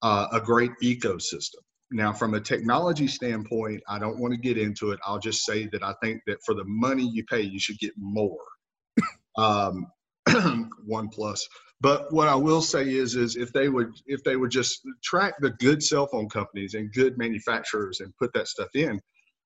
uh, 0.02 0.26
a 0.32 0.40
great 0.40 0.72
ecosystem. 0.82 1.62
Now, 1.90 2.12
from 2.12 2.34
a 2.34 2.40
technology 2.40 3.06
standpoint, 3.06 3.82
I 3.88 3.98
don't 3.98 4.18
want 4.18 4.34
to 4.34 4.40
get 4.40 4.58
into 4.58 4.90
it. 4.90 4.98
I'll 5.06 5.18
just 5.18 5.44
say 5.44 5.66
that 5.68 5.82
I 5.82 5.94
think 6.02 6.22
that 6.26 6.38
for 6.44 6.54
the 6.54 6.64
money 6.66 7.08
you 7.08 7.24
pay, 7.24 7.42
you 7.42 7.60
should 7.60 7.78
get 7.78 7.92
more. 7.96 8.38
Um, 9.36 9.86
OnePlus 10.28 11.40
but 11.84 12.10
what 12.14 12.28
I 12.28 12.34
will 12.34 12.62
say 12.62 12.88
is, 12.88 13.14
is 13.14 13.36
if 13.36 13.52
they 13.52 13.68
would, 13.68 13.92
if 14.06 14.24
they 14.24 14.36
would 14.36 14.50
just 14.50 14.80
track 15.02 15.34
the 15.40 15.50
good 15.50 15.82
cell 15.82 16.06
phone 16.06 16.30
companies 16.30 16.72
and 16.72 16.90
good 16.92 17.18
manufacturers 17.18 18.00
and 18.00 18.10
put 18.16 18.32
that 18.32 18.48
stuff 18.48 18.70
in, 18.74 18.98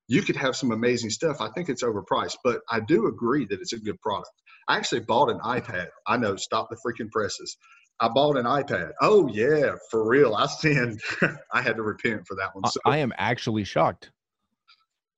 you 0.09 0.23
could 0.23 0.37
have 0.37 0.57
some 0.57 0.73
amazing 0.73 1.11
stuff. 1.11 1.41
I 1.41 1.51
think 1.51 1.69
it's 1.69 1.85
overpriced, 1.85 2.39
but 2.43 2.63
I 2.71 2.81
do 2.81 3.07
agree 3.07 3.47
that 3.47 3.61
it's 3.61 3.75
a 3.75 3.79
good 3.79 4.01
product. 4.01 4.31
I 4.67 4.77
actually 4.77 5.01
bought 5.01 5.31
an 5.31 5.39
iPad. 5.41 5.89
I 6.07 6.17
know, 6.17 6.37
stop 6.37 6.69
the 6.71 6.77
freaking 6.77 7.11
presses. 7.11 7.57
I 8.01 8.09
bought 8.09 8.37
an 8.37 8.45
iPad. 8.45 8.93
Oh 9.03 9.29
yeah, 9.29 9.75
for 9.91 10.09
real. 10.09 10.35
I 10.35 10.47
stand. 10.47 11.01
I 11.53 11.63
had 11.63 11.77
to 11.77 11.83
repent 11.83 12.27
for 12.27 12.37
that 12.37 12.55
one. 12.55 12.71
So, 12.71 12.81
I 12.87 12.99
am 12.99 13.13
actually 13.19 13.65
shocked. 13.65 14.11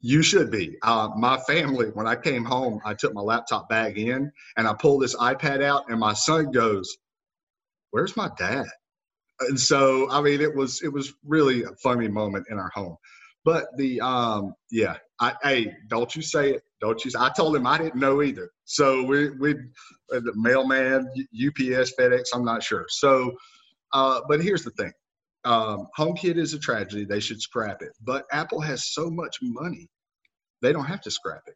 You 0.00 0.22
should 0.22 0.50
be. 0.50 0.78
Uh, 0.82 1.10
my 1.14 1.38
family, 1.40 1.88
when 1.88 2.06
I 2.06 2.16
came 2.16 2.44
home, 2.44 2.80
I 2.84 2.94
took 2.94 3.12
my 3.12 3.20
laptop 3.20 3.68
bag 3.68 3.98
in 3.98 4.32
and 4.56 4.66
I 4.66 4.72
pulled 4.72 5.02
this 5.02 5.14
iPad 5.14 5.62
out, 5.62 5.84
and 5.90 6.00
my 6.00 6.14
son 6.14 6.52
goes, 6.52 6.96
"Where's 7.90 8.16
my 8.16 8.30
dad?" 8.38 8.66
And 9.40 9.60
so, 9.60 10.10
I 10.10 10.22
mean, 10.22 10.40
it 10.40 10.54
was 10.54 10.82
it 10.82 10.92
was 10.92 11.12
really 11.24 11.64
a 11.64 11.72
funny 11.82 12.08
moment 12.08 12.46
in 12.50 12.58
our 12.58 12.70
home. 12.74 12.96
But 13.44 13.68
the 13.76 14.00
um, 14.00 14.54
yeah, 14.70 14.96
I 15.18 15.34
hey, 15.42 15.74
don't 15.88 16.14
you 16.14 16.22
say 16.22 16.50
it. 16.50 16.62
Don't 16.80 17.02
you? 17.04 17.10
Say, 17.10 17.18
I 17.18 17.30
told 17.30 17.56
him 17.56 17.66
I 17.66 17.78
didn't 17.78 18.00
know 18.00 18.22
either. 18.22 18.50
So 18.64 19.02
we 19.02 19.30
we 19.30 19.52
uh, 20.12 20.20
the 20.20 20.32
mailman, 20.34 21.10
UPS, 21.34 21.94
FedEx. 21.98 22.24
I'm 22.34 22.44
not 22.44 22.62
sure. 22.62 22.86
So, 22.88 23.32
uh, 23.92 24.20
but 24.28 24.42
here's 24.42 24.62
the 24.62 24.70
thing. 24.70 24.92
Um, 25.44 25.86
HomeKit 25.98 26.36
is 26.36 26.52
a 26.52 26.58
tragedy. 26.58 27.04
They 27.06 27.20
should 27.20 27.40
scrap 27.40 27.80
it. 27.80 27.92
But 28.02 28.26
Apple 28.30 28.60
has 28.60 28.92
so 28.92 29.10
much 29.10 29.38
money, 29.42 29.88
they 30.60 30.72
don't 30.72 30.84
have 30.84 31.00
to 31.02 31.10
scrap 31.10 31.42
it. 31.46 31.54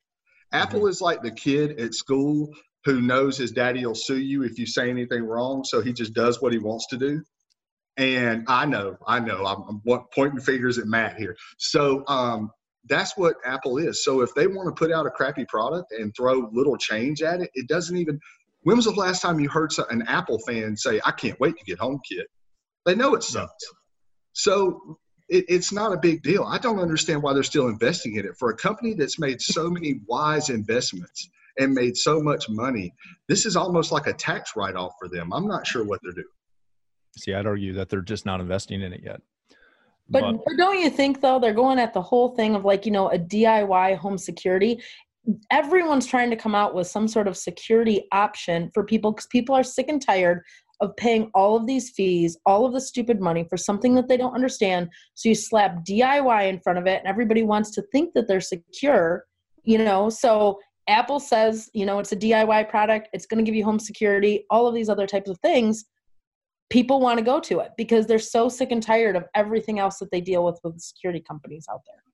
Apple 0.52 0.80
mm-hmm. 0.80 0.88
is 0.88 1.00
like 1.00 1.22
the 1.22 1.30
kid 1.30 1.78
at 1.78 1.94
school 1.94 2.48
who 2.84 3.00
knows 3.00 3.36
his 3.36 3.50
daddy 3.50 3.84
will 3.84 3.94
sue 3.94 4.18
you 4.18 4.42
if 4.42 4.58
you 4.58 4.66
say 4.66 4.90
anything 4.90 5.24
wrong, 5.24 5.64
so 5.64 5.80
he 5.80 5.92
just 5.92 6.14
does 6.14 6.40
what 6.40 6.52
he 6.52 6.58
wants 6.58 6.86
to 6.88 6.96
do. 6.96 7.22
And 7.96 8.44
I 8.48 8.66
know, 8.66 8.96
I 9.06 9.20
know, 9.20 9.46
I'm, 9.46 9.80
I'm 9.86 10.04
pointing 10.12 10.40
fingers 10.40 10.78
at 10.78 10.86
Matt 10.86 11.16
here. 11.16 11.36
So 11.58 12.04
um, 12.08 12.50
that's 12.88 13.16
what 13.16 13.36
Apple 13.44 13.78
is. 13.78 14.04
So 14.04 14.20
if 14.22 14.34
they 14.34 14.46
want 14.46 14.68
to 14.68 14.78
put 14.78 14.92
out 14.92 15.06
a 15.06 15.10
crappy 15.10 15.44
product 15.44 15.92
and 15.92 16.12
throw 16.16 16.50
little 16.52 16.76
change 16.76 17.22
at 17.22 17.40
it, 17.40 17.50
it 17.54 17.68
doesn't 17.68 17.96
even. 17.96 18.18
When 18.62 18.76
was 18.76 18.86
the 18.86 18.92
last 18.92 19.20
time 19.20 19.38
you 19.38 19.48
heard 19.48 19.72
an 19.90 20.02
Apple 20.08 20.38
fan 20.40 20.76
say, 20.76 21.00
"I 21.04 21.12
can't 21.12 21.38
wait 21.38 21.56
to 21.56 21.64
get 21.64 21.78
home, 21.78 22.00
HomeKit"? 22.10 22.24
They 22.86 22.94
know 22.94 23.14
it 23.14 23.22
sucks. 23.22 23.64
So 24.32 24.98
it, 25.28 25.44
it's 25.48 25.72
not 25.72 25.92
a 25.92 25.98
big 25.98 26.22
deal. 26.22 26.44
I 26.44 26.58
don't 26.58 26.80
understand 26.80 27.22
why 27.22 27.32
they're 27.34 27.42
still 27.42 27.68
investing 27.68 28.16
in 28.16 28.26
it 28.26 28.36
for 28.38 28.50
a 28.50 28.56
company 28.56 28.94
that's 28.94 29.18
made 29.18 29.40
so 29.40 29.70
many 29.70 30.00
wise 30.06 30.50
investments 30.50 31.28
and 31.58 31.72
made 31.72 31.96
so 31.96 32.20
much 32.20 32.48
money. 32.48 32.92
This 33.28 33.46
is 33.46 33.54
almost 33.54 33.92
like 33.92 34.06
a 34.06 34.12
tax 34.12 34.52
write-off 34.56 34.92
for 34.98 35.08
them. 35.08 35.32
I'm 35.32 35.46
not 35.46 35.66
sure 35.66 35.84
what 35.84 36.00
they're 36.02 36.12
doing. 36.12 36.26
See, 37.16 37.34
I'd 37.34 37.46
argue 37.46 37.72
that 37.74 37.88
they're 37.88 38.00
just 38.00 38.26
not 38.26 38.40
investing 38.40 38.82
in 38.82 38.92
it 38.92 39.02
yet. 39.02 39.20
But, 40.10 40.44
but 40.44 40.56
don't 40.58 40.78
you 40.78 40.90
think 40.90 41.20
though 41.20 41.38
they're 41.38 41.54
going 41.54 41.78
at 41.78 41.94
the 41.94 42.02
whole 42.02 42.34
thing 42.34 42.54
of 42.54 42.64
like 42.64 42.84
you 42.84 42.92
know 42.92 43.08
a 43.10 43.18
DIY 43.18 43.96
home 43.96 44.18
security? 44.18 44.82
Everyone's 45.50 46.06
trying 46.06 46.28
to 46.30 46.36
come 46.36 46.54
out 46.54 46.74
with 46.74 46.86
some 46.86 47.08
sort 47.08 47.26
of 47.26 47.36
security 47.36 48.06
option 48.12 48.70
for 48.74 48.84
people 48.84 49.12
because 49.12 49.26
people 49.28 49.54
are 49.54 49.64
sick 49.64 49.88
and 49.88 50.02
tired 50.02 50.42
of 50.80 50.94
paying 50.96 51.30
all 51.34 51.56
of 51.56 51.66
these 51.66 51.90
fees, 51.90 52.36
all 52.44 52.66
of 52.66 52.74
the 52.74 52.80
stupid 52.80 53.20
money 53.20 53.46
for 53.48 53.56
something 53.56 53.94
that 53.94 54.08
they 54.08 54.18
don't 54.18 54.34
understand. 54.34 54.90
So 55.14 55.30
you 55.30 55.34
slap 55.34 55.84
DIY 55.86 56.48
in 56.48 56.60
front 56.60 56.78
of 56.78 56.86
it, 56.86 56.98
and 56.98 57.06
everybody 57.06 57.42
wants 57.42 57.70
to 57.72 57.82
think 57.90 58.12
that 58.12 58.28
they're 58.28 58.40
secure, 58.40 59.24
you 59.62 59.78
know. 59.78 60.10
So 60.10 60.58
Apple 60.88 61.20
says, 61.20 61.70
you 61.72 61.86
know, 61.86 62.00
it's 62.00 62.12
a 62.12 62.16
DIY 62.16 62.68
product, 62.68 63.08
it's 63.14 63.24
going 63.24 63.42
to 63.42 63.48
give 63.48 63.54
you 63.54 63.64
home 63.64 63.78
security, 63.78 64.44
all 64.50 64.66
of 64.66 64.74
these 64.74 64.90
other 64.90 65.06
types 65.06 65.30
of 65.30 65.38
things 65.38 65.86
people 66.70 67.00
want 67.00 67.18
to 67.18 67.24
go 67.24 67.40
to 67.40 67.60
it 67.60 67.72
because 67.76 68.06
they're 68.06 68.18
so 68.18 68.48
sick 68.48 68.70
and 68.70 68.82
tired 68.82 69.16
of 69.16 69.24
everything 69.34 69.78
else 69.78 69.98
that 69.98 70.10
they 70.10 70.20
deal 70.20 70.44
with 70.44 70.58
with 70.64 70.80
security 70.80 71.20
companies 71.20 71.66
out 71.70 71.80
there. 71.86 72.04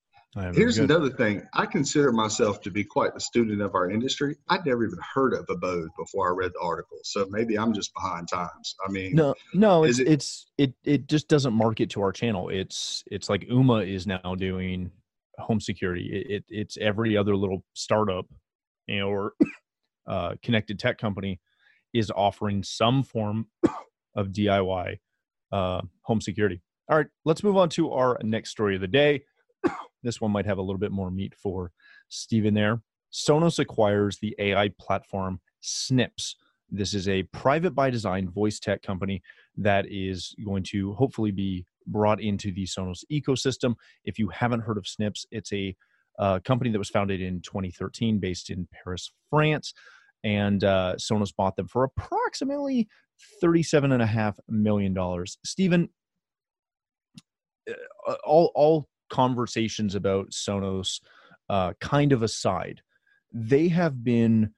Here's 0.53 0.79
good. 0.79 0.89
another 0.89 1.11
thing. 1.11 1.43
I 1.55 1.67
consider 1.67 2.13
myself 2.13 2.61
to 2.63 2.71
be 2.71 2.85
quite 2.85 3.11
a 3.17 3.21
student 3.21 3.61
of 3.61 3.75
our 3.75 3.91
industry. 3.91 4.37
I'd 4.49 4.65
never 4.65 4.87
even 4.87 4.99
heard 5.15 5.35
of 5.35 5.45
Abode 5.49 5.89
before 5.99 6.29
I 6.29 6.37
read 6.37 6.53
the 6.55 6.61
article, 6.61 6.99
so 7.03 7.27
maybe 7.31 7.59
I'm 7.59 7.73
just 7.73 7.93
behind 7.95 8.29
times. 8.29 8.77
I 8.87 8.93
mean, 8.93 9.17
no, 9.17 9.35
no, 9.55 9.83
it's 9.83 9.99
it, 9.99 10.07
it's 10.07 10.47
it 10.57 10.75
it 10.85 11.09
just 11.09 11.27
doesn't 11.27 11.53
market 11.53 11.91
to 11.91 12.03
our 12.03 12.13
channel. 12.13 12.49
It's 12.49 13.03
it's 13.11 13.29
like 13.29 13.49
Ooma 13.49 13.93
is 13.93 14.07
now 14.07 14.37
doing 14.37 14.93
home 15.39 15.61
security. 15.61 16.09
It, 16.13 16.31
it 16.31 16.45
it's 16.49 16.79
every 16.81 17.17
other 17.17 17.35
little 17.35 17.65
startup 17.75 18.27
or 18.89 19.33
uh, 20.07 20.35
connected 20.45 20.79
tech 20.79 20.99
company 20.99 21.41
is 21.93 22.13
offering 22.15 22.63
some 22.63 23.03
form 23.03 23.47
of 24.15 24.29
DIY 24.29 24.99
uh, 25.53 25.81
home 26.03 26.21
security. 26.21 26.61
All 26.89 26.97
right, 26.97 27.07
let's 27.25 27.43
move 27.43 27.57
on 27.57 27.69
to 27.71 27.93
our 27.93 28.19
next 28.23 28.51
story 28.51 28.75
of 28.75 28.81
the 28.81 28.89
day. 28.89 29.23
this 30.03 30.21
one 30.21 30.33
might 30.33 30.47
have 30.47 30.59
a 30.59 30.63
little 30.63 30.79
bit 30.79 30.93
more 30.93 31.11
meat 31.11 31.35
for 31.35 31.73
Stephen 32.09 32.55
there. 32.55 32.83
Sonos 33.13 33.59
acquires 33.59 34.19
the 34.19 34.35
AI 34.39 34.71
platform 34.79 35.41
Snips. 35.61 36.37
This 36.71 36.95
is 36.95 37.09
a 37.09 37.25
private 37.25 37.75
by 37.75 37.91
design 37.91 38.29
voice 38.31 38.61
tech 38.61 38.83
company 38.83 39.23
that 39.57 39.87
is 39.91 40.35
going 40.45 40.63
to 40.65 40.93
hopefully 40.95 41.33
be 41.33 41.65
brought 41.87 42.21
into 42.21 42.53
the 42.53 42.65
Sonos 42.65 43.05
ecosystem. 43.11 43.75
If 44.05 44.19
you 44.19 44.29
haven't 44.29 44.61
heard 44.61 44.79
of 44.79 44.87
Snips, 44.87 45.27
it's 45.31 45.53
a 45.53 45.77
uh, 46.19 46.39
company 46.41 46.71
that 46.71 46.79
was 46.79 46.91
founded 46.91 47.21
in 47.21 47.41
2013 47.41 48.19
based 48.19 48.51
in 48.51 48.69
Paris, 48.73 49.11
France. 49.29 49.75
And 50.23 50.63
uh, 50.65 50.95
Sonos 50.99 51.35
bought 51.35 51.57
them 51.57 51.69
for 51.69 51.85
approximately 51.85 52.89
$37.5 53.43 54.39
million. 54.49 55.25
Stephen, 55.45 55.89
uh, 57.69 58.15
all, 58.25 58.53
all 58.55 58.89
conversations 59.11 59.95
about 59.95 60.31
Sonos 60.31 61.01
uh, 61.49 61.73
kind 61.81 62.13
of 62.13 62.23
aside, 62.23 62.81
they 63.33 63.69
have 63.69 64.05
been 64.05 64.53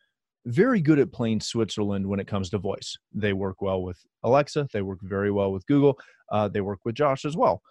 very 0.47 0.81
good 0.81 0.99
at 0.99 1.13
playing 1.13 1.41
Switzerland 1.41 2.07
when 2.07 2.21
it 2.21 2.27
comes 2.27 2.51
to 2.51 2.59
voice. 2.59 2.97
They 3.15 3.33
work 3.33 3.63
well 3.63 3.83
with 3.83 3.99
Alexa, 4.23 4.69
they 4.73 4.83
work 4.83 4.99
very 5.03 5.31
well 5.31 5.53
with 5.53 5.67
Google, 5.67 5.99
uh, 6.31 6.49
they 6.49 6.61
work 6.61 6.81
with 6.85 6.95
Josh 6.95 7.25
as 7.25 7.37
well. 7.37 7.63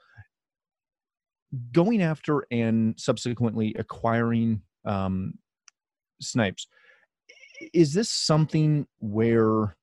Going 1.73 2.01
after 2.01 2.45
and 2.49 2.95
subsequently 2.97 3.75
acquiring 3.77 4.61
um, 4.85 5.33
Snips, 6.21 6.67
is 7.73 7.93
this 7.93 8.09
something 8.09 8.87
where 8.99 9.75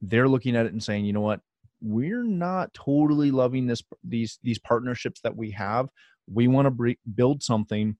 they're 0.00 0.28
looking 0.28 0.56
at 0.56 0.66
it 0.66 0.72
and 0.72 0.82
saying, 0.82 1.04
you 1.04 1.12
know 1.12 1.20
what, 1.20 1.40
we're 1.80 2.24
not 2.24 2.72
totally 2.74 3.30
loving 3.30 3.66
this 3.66 3.82
these 4.04 4.38
these 4.42 4.58
partnerships 4.58 5.20
that 5.22 5.36
we 5.36 5.50
have. 5.52 5.88
We 6.30 6.48
want 6.48 6.66
to 6.66 6.70
br- 6.70 6.90
build 7.14 7.42
something, 7.42 7.96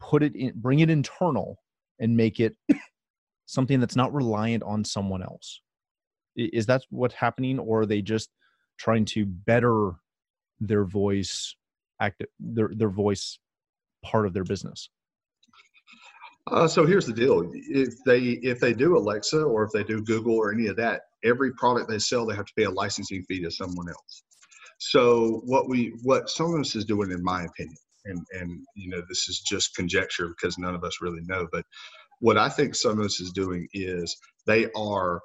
put 0.00 0.22
it 0.22 0.34
in, 0.36 0.52
bring 0.54 0.80
it 0.80 0.90
internal, 0.90 1.58
and 1.98 2.16
make 2.16 2.40
it 2.40 2.56
something 3.46 3.80
that's 3.80 3.96
not 3.96 4.14
reliant 4.14 4.62
on 4.62 4.84
someone 4.84 5.22
else. 5.22 5.60
Is 6.36 6.66
that 6.66 6.82
what's 6.90 7.14
happening, 7.14 7.58
or 7.58 7.80
are 7.80 7.86
they 7.86 8.00
just 8.00 8.30
trying 8.78 9.04
to 9.06 9.26
better 9.26 9.92
their 10.60 10.84
voice, 10.84 11.56
act 12.00 12.22
their 12.38 12.70
their 12.74 12.90
voice 12.90 13.38
part 14.04 14.26
of 14.26 14.34
their 14.34 14.44
business? 14.44 14.88
Uh, 16.52 16.68
so 16.68 16.86
here's 16.86 17.06
the 17.06 17.12
deal: 17.12 17.50
if 17.54 17.94
they 18.06 18.20
if 18.20 18.60
they 18.60 18.74
do 18.74 18.96
Alexa 18.96 19.42
or 19.42 19.64
if 19.64 19.70
they 19.72 19.84
do 19.84 20.02
Google 20.02 20.36
or 20.36 20.52
any 20.52 20.68
of 20.68 20.76
that, 20.76 21.02
every 21.24 21.52
product 21.54 21.90
they 21.90 21.98
sell, 21.98 22.26
they 22.26 22.36
have 22.36 22.46
to 22.46 22.54
pay 22.56 22.64
a 22.64 22.70
licensing 22.70 23.24
fee 23.24 23.42
to 23.42 23.50
someone 23.50 23.88
else. 23.88 24.22
So 24.78 25.42
what 25.44 25.68
we 25.68 25.94
what 26.04 26.26
Sonos 26.28 26.76
is 26.76 26.84
doing, 26.84 27.12
in 27.12 27.22
my 27.22 27.44
opinion, 27.44 27.76
and 28.06 28.20
and 28.40 28.60
you 28.76 28.90
know 28.90 29.02
this 29.08 29.28
is 29.28 29.40
just 29.40 29.76
conjecture 29.76 30.28
because 30.28 30.58
none 30.58 30.74
of 30.74 30.84
us 30.84 30.98
really 31.02 31.22
know, 31.26 31.48
but 31.52 31.64
what 32.20 32.38
I 32.38 32.48
think 32.48 32.74
Sonos 32.74 33.20
is 33.20 33.32
doing 33.34 33.68
is 33.74 34.16
they 34.46 34.68
are 34.76 35.20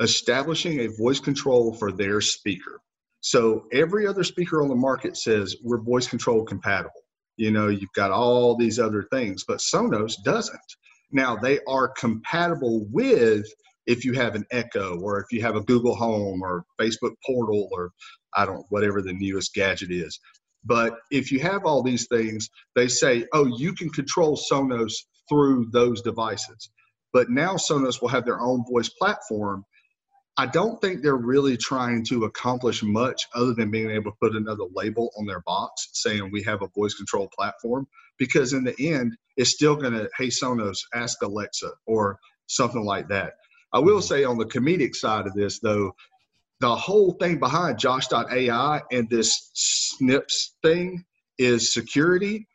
establishing 0.00 0.80
a 0.80 0.88
voice 0.98 1.20
control 1.20 1.74
for 1.74 1.92
their 1.92 2.20
speaker. 2.20 2.80
So 3.20 3.66
every 3.72 4.06
other 4.06 4.24
speaker 4.24 4.62
on 4.62 4.68
the 4.68 4.76
market 4.76 5.16
says 5.16 5.56
we're 5.62 5.82
voice 5.82 6.08
control 6.08 6.44
compatible 6.44 7.03
you 7.36 7.50
know 7.50 7.68
you've 7.68 7.92
got 7.94 8.10
all 8.10 8.56
these 8.56 8.78
other 8.78 9.06
things 9.12 9.44
but 9.46 9.58
sonos 9.58 10.14
doesn't. 10.24 10.58
Now 11.12 11.36
they 11.36 11.60
are 11.68 11.88
compatible 11.88 12.86
with 12.90 13.46
if 13.86 14.04
you 14.04 14.14
have 14.14 14.34
an 14.34 14.44
echo 14.50 14.98
or 15.00 15.20
if 15.20 15.26
you 15.30 15.42
have 15.42 15.56
a 15.56 15.62
google 15.62 15.94
home 15.94 16.42
or 16.42 16.64
facebook 16.80 17.14
portal 17.24 17.68
or 17.72 17.90
i 18.34 18.46
don't 18.46 18.64
whatever 18.70 19.02
the 19.02 19.12
newest 19.12 19.54
gadget 19.54 19.90
is. 19.90 20.18
But 20.66 20.94
if 21.10 21.30
you 21.30 21.40
have 21.40 21.66
all 21.66 21.82
these 21.82 22.06
things 22.08 22.48
they 22.74 22.88
say 22.88 23.26
oh 23.32 23.46
you 23.46 23.74
can 23.74 23.90
control 23.90 24.36
sonos 24.50 24.92
through 25.28 25.68
those 25.72 26.02
devices. 26.02 26.70
But 27.12 27.30
now 27.30 27.54
sonos 27.54 28.00
will 28.00 28.08
have 28.08 28.24
their 28.24 28.40
own 28.40 28.64
voice 28.70 28.88
platform 28.88 29.64
I 30.36 30.46
don't 30.46 30.80
think 30.80 31.02
they're 31.02 31.16
really 31.16 31.56
trying 31.56 32.04
to 32.06 32.24
accomplish 32.24 32.82
much 32.82 33.22
other 33.34 33.54
than 33.54 33.70
being 33.70 33.90
able 33.90 34.10
to 34.10 34.16
put 34.20 34.34
another 34.34 34.64
label 34.74 35.12
on 35.16 35.26
their 35.26 35.40
box 35.40 35.90
saying 35.92 36.30
we 36.32 36.42
have 36.42 36.62
a 36.62 36.68
voice 36.68 36.94
control 36.94 37.28
platform. 37.28 37.86
Because 38.18 38.52
in 38.52 38.64
the 38.64 38.74
end, 38.78 39.16
it's 39.36 39.50
still 39.50 39.76
going 39.76 39.92
to, 39.92 40.08
hey, 40.16 40.28
Sonos, 40.28 40.78
ask 40.92 41.22
Alexa 41.22 41.70
or 41.86 42.18
something 42.46 42.84
like 42.84 43.08
that. 43.08 43.34
I 43.72 43.78
will 43.78 43.98
mm-hmm. 43.98 44.06
say 44.06 44.24
on 44.24 44.38
the 44.38 44.44
comedic 44.44 44.94
side 44.94 45.26
of 45.26 45.34
this, 45.34 45.58
though, 45.58 45.94
the 46.60 46.74
whole 46.74 47.12
thing 47.12 47.38
behind 47.38 47.78
Josh.ai 47.78 48.82
and 48.90 49.10
this 49.10 49.50
Snips 49.54 50.54
thing 50.62 51.04
is 51.38 51.72
security. 51.72 52.46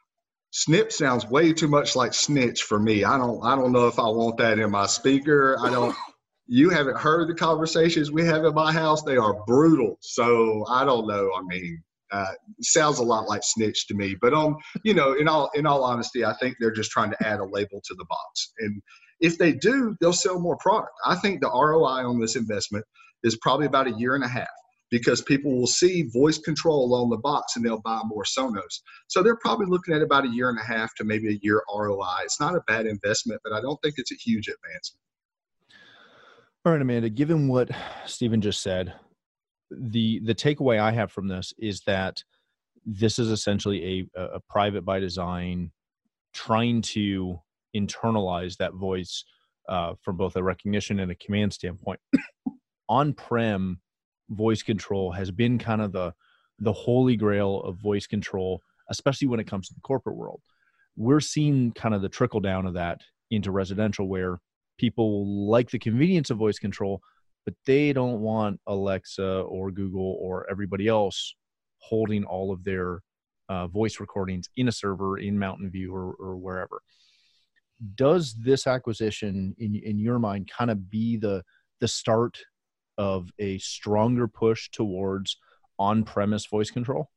snip 0.52 0.92
sounds 0.92 1.26
way 1.28 1.54
too 1.54 1.68
much 1.68 1.96
like 1.96 2.14
snitch 2.14 2.64
for 2.64 2.80
me. 2.80 3.04
I 3.04 3.18
don't 3.18 3.44
I 3.44 3.56
don't 3.56 3.72
know 3.72 3.88
if 3.88 4.00
I 4.00 4.04
want 4.04 4.38
that 4.38 4.58
in 4.58 4.72
my 4.72 4.88
speaker. 4.88 5.58
I 5.60 5.70
don't 5.70 5.96
you 6.52 6.72
haven't 6.72 6.98
heard 6.98 7.30
the 7.30 7.36
conversations 7.36 8.12
we 8.12 8.26
have 8.26 8.44
in 8.44 8.56
my 8.56 8.74
house. 8.74 9.04
They 9.04 9.18
are 9.18 9.46
brutal. 9.46 9.98
So 10.02 10.66
I 10.68 10.84
don't 10.84 11.08
know. 11.08 11.30
I 11.38 11.44
mean, 11.44 11.82
uh, 12.12 12.32
sounds 12.62 12.98
a 12.98 13.04
lot 13.04 13.30
like 13.30 13.42
snitch 13.44 13.88
to 13.88 13.94
me. 13.94 14.16
But 14.20 14.34
um, 14.34 14.58
you 14.84 14.96
know, 14.96 15.14
in 15.14 15.28
all 15.28 15.52
in 15.54 15.68
all 15.68 15.84
honesty, 15.84 16.26
I 16.26 16.34
think 16.42 16.58
they're 16.60 16.72
just 16.72 16.90
trying 16.90 17.12
to 17.12 17.28
add 17.28 17.40
a 17.40 17.46
label 17.46 17.82
to 17.86 17.94
the 17.94 18.06
box. 18.06 18.54
And 18.60 18.82
if 19.20 19.38
they 19.38 19.54
do, 19.54 19.96
they'll 20.02 20.12
sell 20.12 20.40
more 20.40 20.58
product. 20.58 20.92
I 21.06 21.16
think 21.16 21.40
the 21.40 21.50
ROI 21.50 22.08
on 22.08 22.20
this 22.20 22.36
investment 22.36 22.84
is 23.24 23.38
probably 23.38 23.68
about 23.68 23.86
a 23.88 23.92
year 23.92 24.16
and 24.16 24.24
a 24.24 24.28
half 24.28 24.48
because 24.90 25.22
people 25.22 25.56
will 25.56 25.68
see 25.68 26.10
voice 26.12 26.40
control 26.40 26.96
on 26.96 27.12
the 27.12 27.18
box 27.18 27.56
and 27.56 27.64
they'll 27.64 27.82
buy 27.82 28.02
more 28.06 28.24
Sonos. 28.24 28.82
So 29.08 29.22
they're 29.22 29.38
probably 29.38 29.68
looking 29.68 29.94
at 29.94 30.02
about 30.02 30.26
a 30.26 30.30
year 30.30 30.50
and 30.50 30.58
a 30.58 30.64
half 30.64 30.96
to 30.96 31.04
maybe 31.04 31.30
a 31.30 31.40
year 31.44 31.62
ROI. 31.72 32.22
It's 32.24 32.40
not 32.40 32.56
a 32.56 32.62
bad 32.66 32.88
investment, 32.88 33.40
but 33.44 33.54
I 33.54 33.62
don't 33.62 33.80
think 33.84 33.96
it's 33.98 34.12
a 34.12 34.16
huge 34.16 34.48
advancement. 34.48 35.04
All 36.66 36.74
right, 36.74 36.82
Amanda, 36.82 37.10
given 37.10 37.48
what 37.48 37.72
Stephen 38.06 38.42
just 38.42 38.62
said, 38.62 38.94
the 39.72 40.20
the 40.26 40.36
takeaway 40.36 40.78
I 40.78 40.92
have 40.92 41.10
from 41.10 41.30
this 41.30 41.54
is 41.58 41.82
that 41.82 42.22
this 42.86 43.18
is 43.18 43.30
essentially 43.30 44.10
a, 44.16 44.22
a 44.22 44.40
private 44.50 44.84
by 44.84 45.00
design 45.00 45.72
trying 46.34 46.82
to 46.82 47.40
internalize 47.74 48.58
that 48.58 48.74
voice 48.74 49.24
uh, 49.70 49.94
from 50.02 50.18
both 50.18 50.36
a 50.36 50.44
recognition 50.44 51.00
and 51.00 51.12
a 51.12 51.16
command 51.16 51.54
standpoint. 51.54 52.02
On 52.90 53.14
prem 53.14 53.80
voice 54.30 54.62
control 54.62 55.14
has 55.14 55.32
been 55.32 55.60
kind 55.60 55.82
of 55.82 55.94
the 55.94 56.14
the 56.60 56.74
holy 56.74 57.16
grail 57.16 57.62
of 57.62 57.78
voice 57.78 58.06
control, 58.06 58.62
especially 58.90 59.30
when 59.30 59.40
it 59.40 59.48
comes 59.48 59.70
to 59.70 59.74
the 59.74 59.82
corporate 59.82 60.18
world. 60.18 60.42
We're 60.98 61.22
seeing 61.22 61.72
kind 61.72 61.96
of 61.96 62.02
the 62.02 62.10
trickle 62.10 62.42
down 62.42 62.66
of 62.66 62.74
that 62.74 63.00
into 63.32 63.50
residential 63.50 64.10
where 64.10 64.42
people 64.80 65.48
like 65.48 65.70
the 65.70 65.78
convenience 65.78 66.32
of 66.32 66.38
voice 66.38 66.58
control, 66.58 67.02
but 67.46 67.54
they 67.66 67.94
don't 67.94 68.22
want 68.22 68.60
Alexa 68.66 69.42
or 69.42 69.70
Google 69.70 70.18
or 70.20 70.50
everybody 70.50 70.88
else 70.88 71.36
holding 71.78 72.24
all 72.24 72.52
of 72.52 72.64
their 72.64 73.02
uh, 73.50 73.68
voice 73.68 74.00
recordings 74.00 74.48
in 74.56 74.68
a 74.68 74.72
server 74.72 75.20
in 75.20 75.38
Mountain 75.38 75.70
View 75.70 75.94
or, 75.94 76.14
or 76.20 76.38
wherever. 76.38 76.82
Does 77.96 78.34
this 78.34 78.68
acquisition, 78.68 79.56
in 79.58 79.76
in 79.76 80.00
your 80.00 80.20
mind, 80.20 80.50
kind 80.50 80.72
of 80.72 80.90
be 80.90 81.18
the 81.18 81.44
the 81.80 81.88
start 81.88 82.38
of 82.98 83.30
a 83.40 83.58
stronger 83.60 84.28
push 84.28 84.70
towards 84.70 85.38
on-premise 85.78 86.46
voice 86.48 86.72
control? 86.72 87.10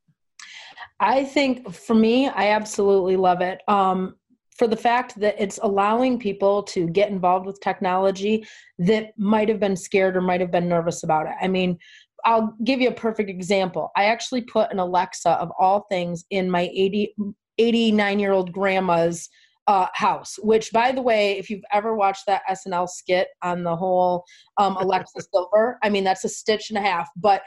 I 1.01 1.25
think 1.25 1.73
for 1.73 1.95
me, 1.95 2.29
I 2.29 2.51
absolutely 2.51 3.17
love 3.17 3.41
it. 3.41 3.61
Um, 3.67 4.15
for 4.59 4.67
the 4.67 4.77
fact 4.77 5.19
that 5.19 5.35
it's 5.39 5.59
allowing 5.63 6.19
people 6.19 6.63
to 6.63 6.87
get 6.89 7.11
involved 7.11 7.47
with 7.47 7.61
technology 7.61 8.47
that 8.79 9.13
might 9.19 9.49
have 9.49 9.61
been 9.61 9.77
scared 9.77 10.17
or 10.17 10.21
might 10.21 10.41
have 10.41 10.51
been 10.51 10.69
nervous 10.69 11.03
about 11.03 11.27
it. 11.27 11.33
I 11.41 11.49
mean, 11.49 11.79
I'll 12.25 12.55
give 12.63 12.81
you 12.81 12.89
a 12.89 12.95
perfect 12.95 13.31
example. 13.31 13.91
I 13.97 14.05
actually 14.05 14.43
put 14.43 14.71
an 14.71 14.79
Alexa 14.79 15.31
of 15.31 15.51
all 15.59 15.87
things 15.91 16.25
in 16.31 16.51
my 16.51 16.71
80, 16.73 17.15
89 17.59 18.19
year 18.19 18.33
old 18.33 18.53
grandma's 18.53 19.29
uh, 19.67 19.87
house. 19.95 20.39
Which, 20.43 20.71
by 20.73 20.93
the 20.93 21.03
way, 21.03 21.39
if 21.39 21.49
you've 21.49 21.65
ever 21.73 21.95
watched 21.95 22.27
that 22.27 22.43
SNL 22.51 22.89
skit 22.89 23.29
on 23.43 23.63
the 23.65 23.75
whole 23.75 24.25
um, 24.59 24.77
Alexa 24.77 25.23
Silver, 25.33 25.79
I 25.83 25.89
mean 25.89 26.05
that's 26.05 26.25
a 26.25 26.29
stitch 26.29 26.71
and 26.71 26.79
a 26.79 26.83
half. 26.83 27.09
But 27.17 27.43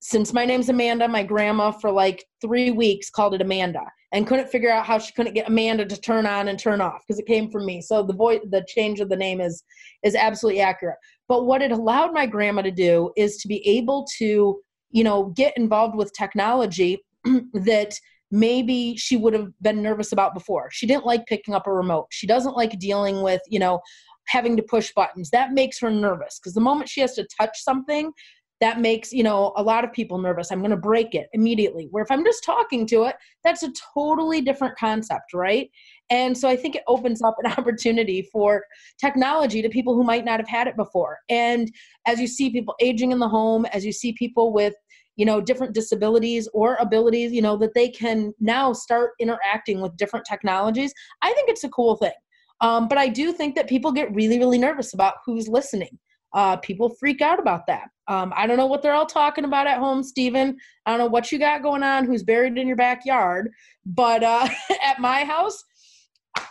since 0.00 0.32
my 0.32 0.44
name's 0.44 0.68
Amanda, 0.68 1.08
my 1.08 1.22
grandma 1.22 1.70
for 1.70 1.90
like 1.90 2.24
three 2.40 2.70
weeks 2.70 3.10
called 3.10 3.34
it 3.34 3.42
Amanda 3.42 3.82
and 4.12 4.26
couldn't 4.26 4.48
figure 4.48 4.70
out 4.70 4.86
how 4.86 4.98
she 4.98 5.12
couldn't 5.12 5.34
get 5.34 5.48
Amanda 5.48 5.84
to 5.84 6.00
turn 6.00 6.26
on 6.26 6.48
and 6.48 6.58
turn 6.58 6.80
off 6.80 7.02
because 7.06 7.18
it 7.18 7.26
came 7.26 7.50
from 7.50 7.66
me. 7.66 7.82
So 7.82 8.02
the 8.02 8.14
voice, 8.14 8.40
the 8.50 8.64
change 8.66 9.00
of 9.00 9.08
the 9.08 9.16
name 9.16 9.40
is 9.40 9.62
is 10.02 10.14
absolutely 10.14 10.60
accurate. 10.60 10.96
But 11.28 11.44
what 11.44 11.62
it 11.62 11.72
allowed 11.72 12.14
my 12.14 12.26
grandma 12.26 12.62
to 12.62 12.70
do 12.70 13.12
is 13.16 13.36
to 13.38 13.48
be 13.48 13.66
able 13.68 14.06
to, 14.18 14.60
you 14.90 15.04
know, 15.04 15.32
get 15.36 15.56
involved 15.56 15.96
with 15.96 16.12
technology 16.12 17.04
that 17.52 17.94
maybe 18.30 18.96
she 18.96 19.16
would 19.16 19.34
have 19.34 19.48
been 19.60 19.82
nervous 19.82 20.12
about 20.12 20.34
before. 20.34 20.68
She 20.70 20.86
didn't 20.86 21.06
like 21.06 21.26
picking 21.26 21.54
up 21.54 21.66
a 21.66 21.72
remote. 21.72 22.06
She 22.10 22.26
doesn't 22.26 22.56
like 22.56 22.78
dealing 22.78 23.22
with, 23.22 23.40
you 23.48 23.58
know, 23.58 23.80
having 24.26 24.56
to 24.56 24.62
push 24.62 24.92
buttons. 24.94 25.30
That 25.30 25.52
makes 25.52 25.78
her 25.80 25.90
nervous 25.90 26.38
because 26.38 26.54
the 26.54 26.60
moment 26.60 26.90
she 26.90 27.00
has 27.00 27.14
to 27.14 27.26
touch 27.38 27.62
something, 27.62 28.12
that 28.60 28.80
makes 28.80 29.12
you 29.12 29.22
know 29.22 29.52
a 29.56 29.62
lot 29.62 29.84
of 29.84 29.92
people 29.92 30.18
nervous. 30.18 30.50
I'm 30.50 30.60
going 30.60 30.70
to 30.70 30.76
break 30.76 31.14
it 31.14 31.28
immediately. 31.32 31.88
Where 31.90 32.02
if 32.02 32.10
i'm 32.10 32.24
just 32.24 32.44
talking 32.44 32.86
to 32.86 33.04
it 33.04 33.16
that's 33.44 33.62
a 33.62 33.72
totally 33.94 34.40
different 34.40 34.76
concept 34.76 35.32
right? 35.34 35.70
And 36.10 36.36
so 36.36 36.48
i 36.48 36.56
think 36.56 36.74
it 36.74 36.82
opens 36.86 37.22
up 37.22 37.36
an 37.42 37.52
opportunity 37.58 38.28
for 38.32 38.64
technology 38.98 39.62
to 39.62 39.68
people 39.68 39.94
who 39.94 40.04
might 40.04 40.24
not 40.24 40.40
have 40.40 40.48
had 40.48 40.66
it 40.66 40.76
before. 40.76 41.18
And 41.28 41.70
as 42.06 42.20
you 42.20 42.26
see 42.26 42.50
people 42.50 42.74
aging 42.80 43.12
in 43.12 43.18
the 43.18 43.28
home 43.28 43.66
as 43.66 43.84
you 43.84 43.92
see 43.92 44.12
people 44.12 44.52
with 44.52 44.74
you 45.16 45.26
know 45.26 45.40
different 45.40 45.74
disabilities 45.74 46.48
or 46.54 46.76
abilities 46.76 47.32
you 47.32 47.42
know 47.42 47.56
that 47.56 47.74
they 47.74 47.88
can 47.88 48.32
now 48.40 48.72
start 48.72 49.10
interacting 49.18 49.80
with 49.80 49.96
different 49.96 50.24
technologies 50.24 50.94
i 51.22 51.32
think 51.32 51.48
it's 51.48 51.64
a 51.64 51.68
cool 51.68 51.96
thing. 51.96 52.12
Um, 52.60 52.88
but 52.88 52.98
i 52.98 53.08
do 53.08 53.32
think 53.32 53.54
that 53.56 53.68
people 53.68 53.92
get 53.92 54.14
really 54.14 54.38
really 54.38 54.58
nervous 54.58 54.94
about 54.94 55.14
who's 55.24 55.48
listening. 55.48 55.98
Uh, 56.34 56.58
people 56.58 56.94
freak 57.00 57.22
out 57.22 57.40
about 57.40 57.66
that 57.66 57.88
um, 58.08 58.32
i 58.36 58.46
don't 58.46 58.56
know 58.56 58.66
what 58.66 58.82
they're 58.82 58.94
all 58.94 59.06
talking 59.06 59.44
about 59.44 59.66
at 59.66 59.78
home 59.78 60.02
stephen 60.02 60.56
i 60.86 60.90
don't 60.90 60.98
know 60.98 61.06
what 61.06 61.30
you 61.30 61.38
got 61.38 61.62
going 61.62 61.82
on 61.82 62.04
who's 62.04 62.22
buried 62.22 62.58
in 62.58 62.66
your 62.66 62.76
backyard 62.76 63.50
but 63.86 64.22
uh, 64.22 64.48
at 64.82 64.98
my 64.98 65.24
house 65.24 65.64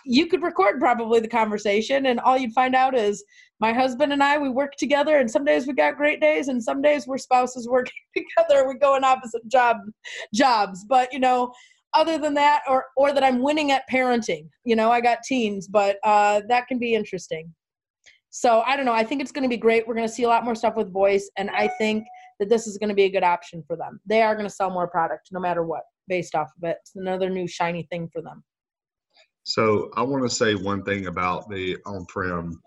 you 0.06 0.28
could 0.28 0.42
record 0.42 0.80
probably 0.80 1.20
the 1.20 1.28
conversation 1.28 2.08
and 2.08 2.20
all 2.20 2.38
you'd 2.38 2.54
find 2.54 2.76
out 2.76 2.96
is 2.96 3.24
my 3.60 3.74
husband 3.74 4.14
and 4.14 4.24
I 4.24 4.38
we 4.38 4.50
work 4.50 4.74
together 4.78 5.18
and 5.18 5.30
some 5.30 5.46
days 5.46 5.68
we 5.68 5.74
got 5.74 5.98
great 5.98 6.22
days 6.22 6.48
and 6.48 6.64
some 6.64 6.82
days 6.82 7.08
we're 7.08 7.18
spouses 7.18 7.68
working 7.68 7.94
together 8.16 8.68
we 8.68 8.76
go 8.76 8.96
in 8.96 9.04
opposite 9.04 9.48
job 9.48 9.78
jobs. 10.34 10.86
But 10.88 11.12
you 11.12 11.20
know 11.20 11.52
other 11.94 12.18
than 12.18 12.34
that 12.36 12.62
or 12.68 12.86
or 12.96 13.14
that 13.14 13.24
I'm 13.24 13.42
winning 13.42 13.72
at 13.72 13.84
parenting 13.92 14.48
you 14.66 14.76
know 14.76 14.92
I 14.92 15.02
got 15.02 15.20
teens 15.24 15.68
but 15.68 15.98
uh, 16.04 16.42
that 16.50 16.68
can 16.68 16.80
be 16.80 16.94
interesting 16.94 17.54
so 18.30 18.62
I 18.66 18.76
don't 18.76 18.86
know 18.86 18.94
I 18.94 19.04
think 19.04 19.22
it's 19.22 19.32
going 19.32 19.44
to 19.44 19.50
be 19.50 19.58
great 19.58 19.88
we're 19.88 19.96
going 19.96 20.08
to 20.08 20.14
see 20.14 20.24
a 20.24 20.30
lot 20.30 20.44
more 20.44 20.56
stuff 20.56 20.76
with 20.76 20.92
voice 20.92 21.30
and 21.38 21.50
I 21.50 21.68
think 21.78 22.06
that 22.40 22.50
this 22.50 22.68
is 22.68 22.78
going 22.78 22.90
to 22.90 22.96
be 22.96 23.04
a 23.04 23.10
good 23.10 23.24
option 23.24 23.64
for 23.66 23.76
them 23.76 24.00
they 24.06 24.22
are 24.22 24.36
going 24.36 24.48
to 24.48 24.54
sell 24.54 24.70
more 24.70 24.88
product 24.88 25.30
no 25.32 25.40
matter 25.40 25.64
what 25.64 25.84
based 26.08 26.36
off 26.36 26.50
of 26.58 26.70
it 26.70 26.78
it's 26.82 26.96
another 26.96 27.30
new 27.30 27.48
shiny 27.48 27.88
thing 27.92 28.10
for 28.12 28.22
them 28.22 28.44
so 29.48 29.90
I 29.96 30.02
want 30.02 30.24
to 30.24 30.36
say 30.36 30.56
one 30.56 30.84
thing 30.84 31.08
about 31.08 31.50
the 31.50 31.78
on-prem 31.86 32.62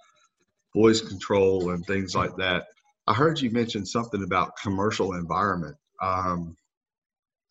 voice 0.75 1.03
control 1.03 1.73
and 1.73 1.85
things 1.85 2.15
like 2.15 2.35
that. 2.37 2.69
I 3.07 3.13
heard 3.13 3.39
you 3.39 3.51
mention 3.51 3.85
something 3.85 4.23
about 4.23 4.57
commercial 4.57 5.13
environment. 5.13 5.77
Um, 6.01 6.57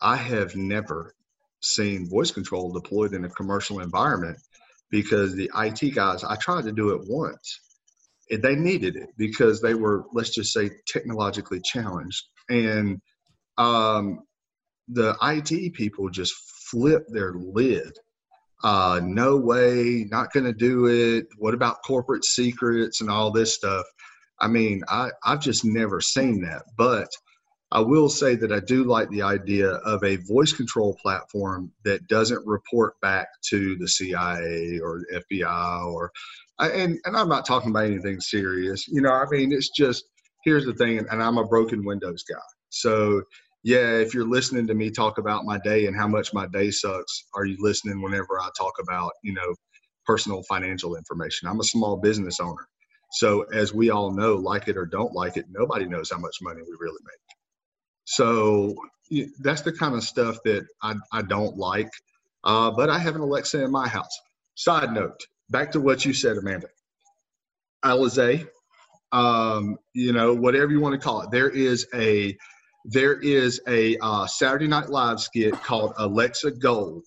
I 0.02 0.16
have 0.16 0.56
never 0.56 1.14
seen 1.62 2.10
voice 2.10 2.32
control 2.32 2.72
deployed 2.72 3.14
in 3.14 3.26
a 3.26 3.30
commercial 3.30 3.82
environment 3.82 4.40
because 4.90 5.36
the 5.36 5.52
IT 5.56 5.94
guys, 5.94 6.24
I 6.24 6.36
tried 6.38 6.64
to 6.64 6.72
do 6.72 6.90
it 6.90 7.02
once. 7.08 7.60
They 8.30 8.56
needed 8.56 8.96
it 8.96 9.10
because 9.18 9.62
they 9.62 9.74
were, 9.74 10.06
let's 10.14 10.30
just 10.30 10.54
say, 10.54 10.70
technologically 10.88 11.62
challenged. 11.62 12.24
And 12.50 13.02
um, 13.58 14.20
the 14.88 15.16
IT 15.22 15.74
people 15.74 16.10
just 16.10 16.34
flipped 16.70 17.12
their 17.12 17.34
lid 17.34 17.92
uh, 18.64 19.00
no 19.04 19.38
way, 19.38 20.06
not 20.10 20.34
going 20.34 20.46
to 20.46 20.54
do 20.54 20.88
it. 20.88 21.28
What 21.38 21.54
about 21.54 21.84
corporate 21.86 22.26
secrets 22.26 23.02
and 23.02 23.10
all 23.10 23.32
this 23.32 23.56
stuff? 23.56 23.86
I 24.42 24.48
mean, 24.48 24.84
I, 24.90 25.10
I've 25.24 25.40
just 25.40 25.64
never 25.64 26.02
seen 26.02 26.42
that. 26.42 26.64
But 26.78 27.08
I 27.72 27.80
will 27.80 28.10
say 28.10 28.36
that 28.36 28.52
I 28.52 28.60
do 28.60 28.84
like 28.84 29.10
the 29.10 29.22
idea 29.22 29.70
of 29.70 30.04
a 30.04 30.18
voice 30.18 30.52
control 30.52 30.98
platform 31.02 31.72
that 31.86 32.08
doesn't 32.08 32.46
report 32.46 33.00
back 33.02 33.28
to 33.50 33.78
the 33.78 33.88
CIA 33.88 34.80
or 34.80 35.06
FBI 35.14 35.86
or, 35.86 36.12
and, 36.60 36.98
and 37.06 37.18
I'm 37.18 37.30
not 37.30 37.46
talking 37.46 37.72
about 37.72 37.86
anything 37.86 38.20
serious. 38.20 38.88
You 38.88 39.02
know, 39.02 39.12
I 39.12 39.26
mean, 39.30 39.52
it's 39.52 39.70
just, 39.70 40.06
here's 40.44 40.66
the 40.66 40.74
thing, 40.74 41.00
and 41.00 41.24
I'm 41.24 41.38
a 41.38 41.46
broken 41.46 41.86
Windows 41.86 42.24
guy. 42.24 42.38
So 42.70 43.24
yeah, 43.64 43.98
if 43.98 44.14
you're 44.14 44.28
listening 44.28 44.68
to 44.68 44.74
me 44.74 44.90
talk 44.90 45.18
about 45.18 45.46
my 45.46 45.60
day 45.60 45.88
and 45.88 45.96
how 45.96 46.08
much 46.08 46.34
my 46.34 46.48
day 46.48 46.72
sucks, 46.72 47.26
are 47.34 47.46
you 47.46 47.58
listening 47.60 48.02
whenever 48.02 48.40
I 48.40 48.50
talk 48.58 48.74
about, 48.82 49.12
you 49.24 49.34
know, 49.34 49.54
personal 50.06 50.44
financial 50.44 50.96
information? 50.96 51.48
I'm 51.48 51.60
a 51.60 51.66
small 51.66 51.98
business 51.98 52.40
owner. 52.40 52.68
So, 53.12 53.42
as 53.54 53.74
we 53.74 53.90
all 53.90 54.12
know, 54.12 54.36
like 54.36 54.68
it 54.68 54.78
or 54.78 54.86
don't 54.86 55.14
like 55.14 55.36
it, 55.36 55.46
nobody 55.50 55.86
knows 55.86 56.12
how 56.12 56.20
much 56.20 56.38
money 56.42 56.62
we 56.62 56.76
really 56.80 57.02
make. 57.04 57.38
So, 58.06 58.76
that's 59.40 59.62
the 59.62 59.74
kind 59.74 59.96
of 59.96 60.04
stuff 60.04 60.38
that 60.46 60.66
I, 60.84 60.96
I 61.12 61.24
don't 61.24 61.58
like. 61.58 61.90
Uh, 62.44 62.72
but 62.72 62.90
I 62.90 63.00
have 63.00 63.16
an 63.16 63.22
Alexa 63.22 63.62
in 63.64 63.72
my 63.72 63.88
house. 63.88 64.18
Side 64.56 64.94
note, 64.94 65.20
back 65.50 65.72
to 65.72 65.80
what 65.80 66.06
you 66.06 66.14
said, 66.14 66.38
Amanda. 66.38 66.68
Alizé, 67.84 68.48
um, 69.12 69.78
you 69.94 70.14
know, 70.14 70.34
whatever 70.34 70.72
you 70.72 70.80
want 70.80 71.00
to 71.00 71.06
call 71.06 71.22
it, 71.22 71.32
there 71.32 71.50
is 71.50 71.88
a 71.94 72.38
there 72.86 73.20
is 73.20 73.62
a 73.68 73.98
uh, 74.02 74.26
Saturday 74.26 74.68
Night 74.68 74.90
Live 74.90 75.20
skit 75.20 75.54
called 75.64 75.94
Alexa 75.98 76.52
Gold. 76.52 77.04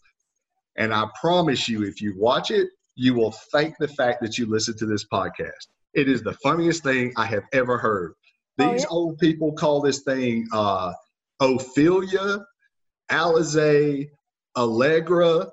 And 0.76 0.92
I 0.92 1.06
promise 1.20 1.68
you, 1.68 1.82
if 1.82 2.00
you 2.00 2.14
watch 2.18 2.50
it, 2.50 2.68
you 2.94 3.14
will 3.14 3.32
thank 3.52 3.74
the 3.78 3.88
fact 3.88 4.22
that 4.22 4.38
you 4.38 4.46
listened 4.46 4.78
to 4.78 4.86
this 4.86 5.06
podcast. 5.06 5.68
It 5.94 6.08
is 6.08 6.22
the 6.22 6.34
funniest 6.34 6.82
thing 6.82 7.12
I 7.16 7.26
have 7.26 7.44
ever 7.52 7.78
heard. 7.78 8.14
These 8.58 8.68
oh, 8.68 8.74
yeah? 8.74 8.86
old 8.90 9.18
people 9.18 9.52
call 9.52 9.80
this 9.80 10.00
thing 10.00 10.46
uh, 10.52 10.92
Ophelia, 11.40 12.44
Alizé, 13.10 14.10
Allegra. 14.56 15.50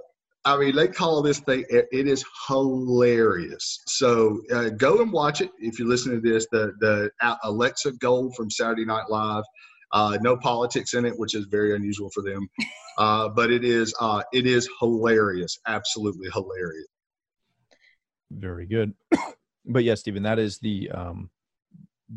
I 0.49 0.57
mean, 0.57 0.75
they 0.75 0.88
call 0.88 1.21
this 1.21 1.39
thing, 1.39 1.63
it, 1.69 1.88
it 1.91 2.07
is 2.07 2.25
hilarious. 2.47 3.81
So 3.88 4.41
uh, 4.51 4.69
go 4.69 5.01
and 5.01 5.12
watch 5.12 5.41
it 5.41 5.51
if 5.59 5.77
you 5.77 5.88
listen 5.88 6.12
to 6.13 6.19
this. 6.19 6.47
The, 6.51 6.73
the 6.79 7.12
Alexa 7.43 7.93
Gold 7.93 8.35
from 8.35 8.49
Saturday 8.49 8.85
Night 8.85 9.09
Live. 9.09 9.43
Uh, 9.91 10.17
no 10.21 10.38
politics 10.38 10.93
in 10.93 11.05
it, 11.05 11.17
which 11.17 11.35
is 11.35 11.45
very 11.45 11.75
unusual 11.75 12.09
for 12.13 12.23
them. 12.23 12.47
Uh, 12.97 13.29
but 13.29 13.49
it 13.49 13.63
is 13.63 13.93
uh, 14.01 14.21
it 14.33 14.45
is 14.45 14.67
hilarious, 14.81 15.57
absolutely 15.65 16.27
hilarious. 16.33 16.88
Very 18.29 18.65
good. 18.65 18.93
but 19.65 19.85
yes, 19.85 20.01
Stephen, 20.01 20.23
that 20.23 20.38
is 20.38 20.59
the 20.59 20.91
um, 20.91 21.29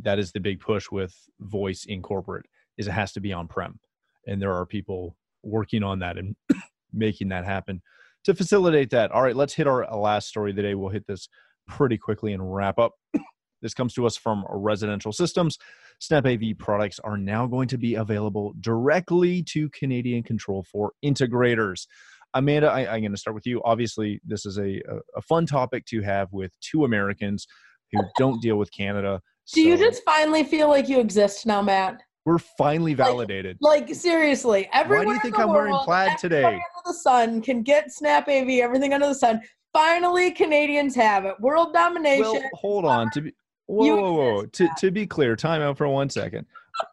that 0.01 0.18
is 0.18 0.33
the 0.33 0.40
big 0.40 0.59
push 0.59 0.90
with 0.90 1.14
voice 1.38 1.85
in 1.87 2.03
corporate 2.03 2.47
is 2.79 2.88
it 2.88 2.90
has 2.90 3.12
to 3.12 3.21
be 3.21 3.33
on 3.33 3.47
prem, 3.47 3.79
and 4.27 4.42
there 4.42 4.53
are 4.53 4.66
people 4.66 5.16
working 5.45 5.85
on 5.85 6.01
that 6.01 6.18
and 6.18 6.35
making 6.92 7.29
that 7.29 7.45
happen 7.45 7.81
to 8.25 8.35
facilitate 8.35 8.91
that. 8.91 9.11
All 9.11 9.23
right, 9.23 9.37
let's 9.37 9.55
hit 9.55 9.67
our 9.67 9.85
uh, 9.85 9.97
last 9.97 10.29
story 10.29 10.51
of 10.51 10.57
the 10.57 10.63
day. 10.63 10.75
We'll 10.75 10.91
hit 10.91 11.07
this 11.07 11.29
pretty 11.69 11.99
quickly 11.99 12.33
and 12.33 12.55
wrap 12.55 12.79
up. 12.79 12.93
This 13.61 13.75
comes 13.75 13.95
to 13.95 14.05
us 14.07 14.17
from 14.17 14.45
residential 14.51 15.13
systems. 15.13 15.57
Snap 16.01 16.27
AV 16.27 16.59
products 16.59 16.99
are 16.99 17.17
now 17.17 17.47
going 17.47 17.69
to 17.69 17.79
be 17.79 17.95
available 17.95 18.55
directly 18.61 19.41
to 19.51 19.71
Canadian 19.71 20.25
Control 20.25 20.65
4 20.65 20.91
integrators. 21.05 21.87
Amanda, 22.35 22.69
I, 22.69 22.97
am 22.97 23.03
going 23.03 23.13
to 23.13 23.17
start 23.17 23.37
with 23.37 23.47
you. 23.47 23.63
Obviously, 23.65 24.21
this 24.27 24.47
is 24.47 24.59
a, 24.59 24.83
a, 25.17 25.23
fun 25.23 25.47
topic 25.47 25.85
to 25.87 26.01
have 26.03 26.27
with 26.33 26.51
two 26.61 26.85
Americans 26.85 27.47
who 27.93 28.01
don't 28.19 28.43
deal 28.43 28.57
with 28.57 28.73
Canada. 28.73 29.21
Do 29.53 29.63
so 29.63 29.69
you 29.69 29.77
just 29.77 30.03
finally 30.05 30.43
feel 30.43 30.69
like 30.69 30.89
you 30.89 30.99
exist 30.99 31.47
now, 31.47 31.63
Matt? 31.63 32.03
We're 32.25 32.39
finally 32.39 32.95
validated. 32.95 33.59
Like, 33.61 33.89
like 33.89 33.95
seriously, 33.95 34.69
everyone. 34.73 35.07
Why 35.07 35.13
do 35.13 35.17
you 35.17 35.23
think 35.23 35.39
I'm 35.39 35.49
world, 35.49 35.57
wearing 35.57 35.75
plaid 35.85 36.19
today? 36.19 36.45
Under 36.45 36.61
the 36.87 36.95
sun 36.95 37.43
can 37.43 37.63
get 37.63 37.93
Snap 37.93 38.29
AV, 38.29 38.49
everything 38.49 38.93
under 38.93 39.09
the 39.09 39.15
sun. 39.15 39.43
Finally, 39.73 40.31
Canadians 40.33 40.95
have 40.95 41.25
it. 41.25 41.35
World 41.41 41.73
domination. 41.73 42.23
Well, 42.23 42.43
hold 42.55 42.85
on. 42.85 43.11
To 43.13 43.23
be 43.23 43.33
Whoa, 43.67 43.97
whoa, 43.97 44.13
whoa. 44.13 44.47
To, 44.47 44.69
to 44.79 44.91
be 44.91 45.07
clear, 45.07 45.35
time 45.35 45.63
out 45.63 45.79
for 45.79 45.89
one 45.89 46.11
second. 46.11 46.47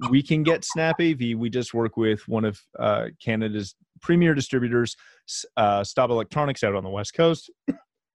We 0.09 0.21
can 0.21 0.43
get 0.43 0.63
Snap 0.63 0.99
AV. 1.01 1.35
We 1.35 1.49
just 1.49 1.73
work 1.73 1.97
with 1.97 2.25
one 2.27 2.45
of 2.45 2.61
uh, 2.77 3.07
Canada's 3.23 3.75
premier 4.01 4.33
distributors, 4.33 4.95
uh, 5.57 5.83
Staub 5.83 6.09
Electronics, 6.11 6.63
out 6.63 6.75
on 6.75 6.83
the 6.83 6.89
West 6.89 7.13
Coast. 7.13 7.49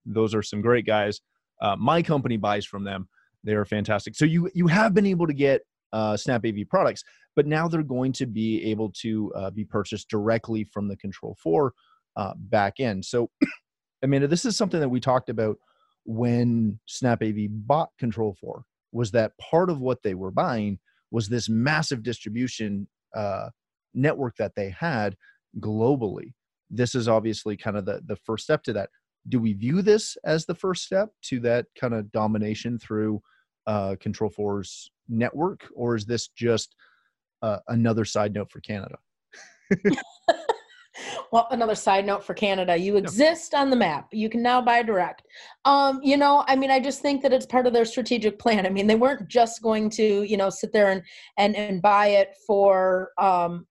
Those 0.05 0.33
are 0.33 0.41
some 0.41 0.61
great 0.61 0.85
guys. 0.85 1.21
Uh, 1.61 1.75
my 1.75 2.01
company 2.01 2.37
buys 2.37 2.65
from 2.65 2.83
them. 2.83 3.07
They 3.43 3.53
are 3.53 3.65
fantastic. 3.65 4.15
So 4.15 4.25
you 4.25 4.49
you 4.55 4.67
have 4.67 4.93
been 4.93 5.05
able 5.05 5.27
to 5.27 5.33
get 5.33 5.61
uh, 5.93 6.17
Snap 6.17 6.45
AV 6.45 6.67
products, 6.69 7.03
but 7.35 7.47
now 7.47 7.67
they're 7.67 7.83
going 7.83 8.13
to 8.13 8.25
be 8.25 8.63
able 8.65 8.91
to 9.01 9.33
uh, 9.35 9.49
be 9.49 9.65
purchased 9.65 10.09
directly 10.09 10.63
from 10.63 10.87
the 10.87 10.97
Control 10.97 11.37
Four 11.41 11.73
uh, 12.15 12.33
back 12.37 12.79
end. 12.79 13.03
So, 13.05 13.29
Amanda, 14.03 14.27
this 14.27 14.45
is 14.45 14.57
something 14.57 14.79
that 14.79 14.89
we 14.89 14.99
talked 14.99 15.29
about 15.29 15.57
when 16.05 16.79
Snap 16.85 17.21
AV 17.23 17.47
bought 17.49 17.89
Control 17.97 18.35
4 18.39 18.63
was 18.91 19.11
that 19.11 19.37
part 19.37 19.69
of 19.69 19.81
what 19.81 20.01
they 20.03 20.13
were 20.13 20.31
buying 20.31 20.79
was 21.11 21.27
this 21.27 21.49
massive 21.49 22.03
distribution 22.03 22.87
uh, 23.15 23.49
network 23.93 24.35
that 24.37 24.53
they 24.55 24.69
had 24.69 25.15
globally. 25.59 26.33
This 26.69 26.95
is 26.95 27.07
obviously 27.07 27.57
kind 27.57 27.77
of 27.77 27.85
the, 27.85 28.01
the 28.05 28.15
first 28.15 28.43
step 28.43 28.63
to 28.63 28.73
that. 28.73 28.89
Do 29.27 29.39
we 29.39 29.53
view 29.53 29.81
this 29.81 30.17
as 30.23 30.45
the 30.45 30.55
first 30.55 30.83
step 30.83 31.09
to 31.23 31.39
that 31.41 31.65
kind 31.79 31.93
of 31.93 32.11
domination 32.11 32.77
through 32.77 33.21
uh, 33.65 33.95
Control 33.99 34.29
4's 34.29 34.91
network, 35.09 35.65
or 35.73 35.95
is 35.95 36.05
this 36.05 36.27
just 36.29 36.75
uh, 37.41 37.57
another 37.67 38.05
side 38.05 38.33
note 38.33 38.51
for 38.51 38.59
Canada? 38.61 38.97
well, 41.31 41.47
another 41.51 41.75
side 41.75 42.05
note 42.05 42.23
for 42.23 42.33
Canada, 42.33 42.77
you 42.77 42.97
exist 42.97 43.53
on 43.53 43.69
the 43.69 43.75
map. 43.75 44.07
You 44.11 44.29
can 44.29 44.41
now 44.41 44.61
buy 44.61 44.83
direct. 44.83 45.23
Um, 45.65 45.99
you 46.03 46.17
know, 46.17 46.43
I 46.47 46.55
mean, 46.55 46.71
I 46.71 46.79
just 46.79 47.01
think 47.01 47.21
that 47.23 47.33
it's 47.33 47.45
part 47.45 47.67
of 47.67 47.73
their 47.73 47.85
strategic 47.85 48.39
plan. 48.39 48.65
I 48.65 48.69
mean, 48.69 48.87
they 48.87 48.95
weren't 48.95 49.27
just 49.27 49.61
going 49.61 49.89
to, 49.91 50.23
you 50.23 50.37
know, 50.37 50.49
sit 50.49 50.71
there 50.71 50.91
and 50.91 51.01
and 51.37 51.55
and 51.55 51.81
buy 51.81 52.07
it 52.07 52.35
for 52.47 53.11
um, 53.17 53.65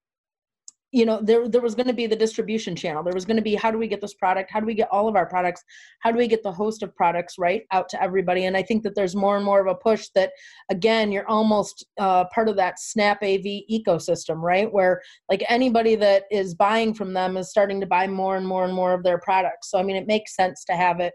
you 0.95 1.05
know 1.05 1.19
there 1.21 1.49
there 1.49 1.59
was 1.59 1.75
going 1.75 1.87
to 1.87 1.93
be 1.93 2.07
the 2.07 2.15
distribution 2.15 2.73
channel. 2.73 3.03
There 3.03 3.13
was 3.13 3.25
going 3.25 3.35
to 3.35 3.43
be 3.43 3.53
how 3.53 3.69
do 3.69 3.77
we 3.77 3.89
get 3.89 3.99
this 3.99 4.13
product? 4.13 4.49
How 4.49 4.61
do 4.61 4.65
we 4.65 4.73
get 4.73 4.87
all 4.91 5.09
of 5.09 5.17
our 5.17 5.25
products? 5.25 5.61
How 5.99 6.09
do 6.09 6.17
we 6.17 6.25
get 6.25 6.41
the 6.41 6.51
host 6.53 6.83
of 6.83 6.95
products 6.95 7.37
right 7.37 7.63
out 7.71 7.89
to 7.89 8.01
everybody? 8.01 8.45
And 8.45 8.55
i 8.55 8.63
think 8.63 8.81
that 8.83 8.95
there's 8.95 9.15
more 9.15 9.35
and 9.35 9.43
more 9.43 9.59
of 9.59 9.67
a 9.67 9.75
push 9.75 10.07
that 10.15 10.31
again 10.69 11.11
you're 11.11 11.27
almost 11.27 11.85
uh, 11.99 12.23
part 12.33 12.47
of 12.47 12.55
that 12.55 12.79
snap 12.79 13.21
av 13.21 13.45
ecosystem 13.77 14.37
right 14.41 14.71
where 14.71 15.01
like 15.29 15.43
anybody 15.49 15.95
that 15.95 16.23
is 16.31 16.53
buying 16.53 16.93
from 16.93 17.11
them 17.11 17.35
is 17.35 17.49
starting 17.49 17.81
to 17.81 17.87
buy 17.87 18.07
more 18.07 18.37
and 18.37 18.47
more 18.47 18.63
and 18.63 18.73
more 18.73 18.93
of 18.93 19.03
their 19.03 19.17
products. 19.19 19.71
So 19.71 19.77
i 19.77 19.83
mean 19.83 19.97
it 19.97 20.07
makes 20.07 20.33
sense 20.33 20.63
to 20.65 20.77
have 20.77 21.01
it 21.01 21.13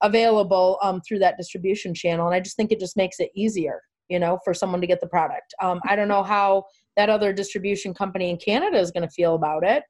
available 0.00 0.78
um, 0.82 1.02
through 1.02 1.18
that 1.18 1.36
distribution 1.36 1.92
channel 1.92 2.26
and 2.26 2.34
i 2.34 2.40
just 2.40 2.56
think 2.56 2.72
it 2.72 2.80
just 2.80 2.96
makes 2.96 3.20
it 3.20 3.30
easier 3.36 3.82
you 4.08 4.18
know 4.18 4.38
for 4.44 4.54
someone 4.54 4.80
to 4.80 4.86
get 4.86 5.00
the 5.02 5.06
product. 5.06 5.54
Um, 5.62 5.80
i 5.86 5.94
don't 5.96 6.08
know 6.08 6.22
how 6.22 6.64
that 6.96 7.08
other 7.08 7.32
distribution 7.32 7.94
company 7.94 8.30
in 8.30 8.36
Canada 8.36 8.78
is 8.78 8.90
going 8.90 9.06
to 9.06 9.12
feel 9.12 9.34
about 9.34 9.64
it. 9.64 9.82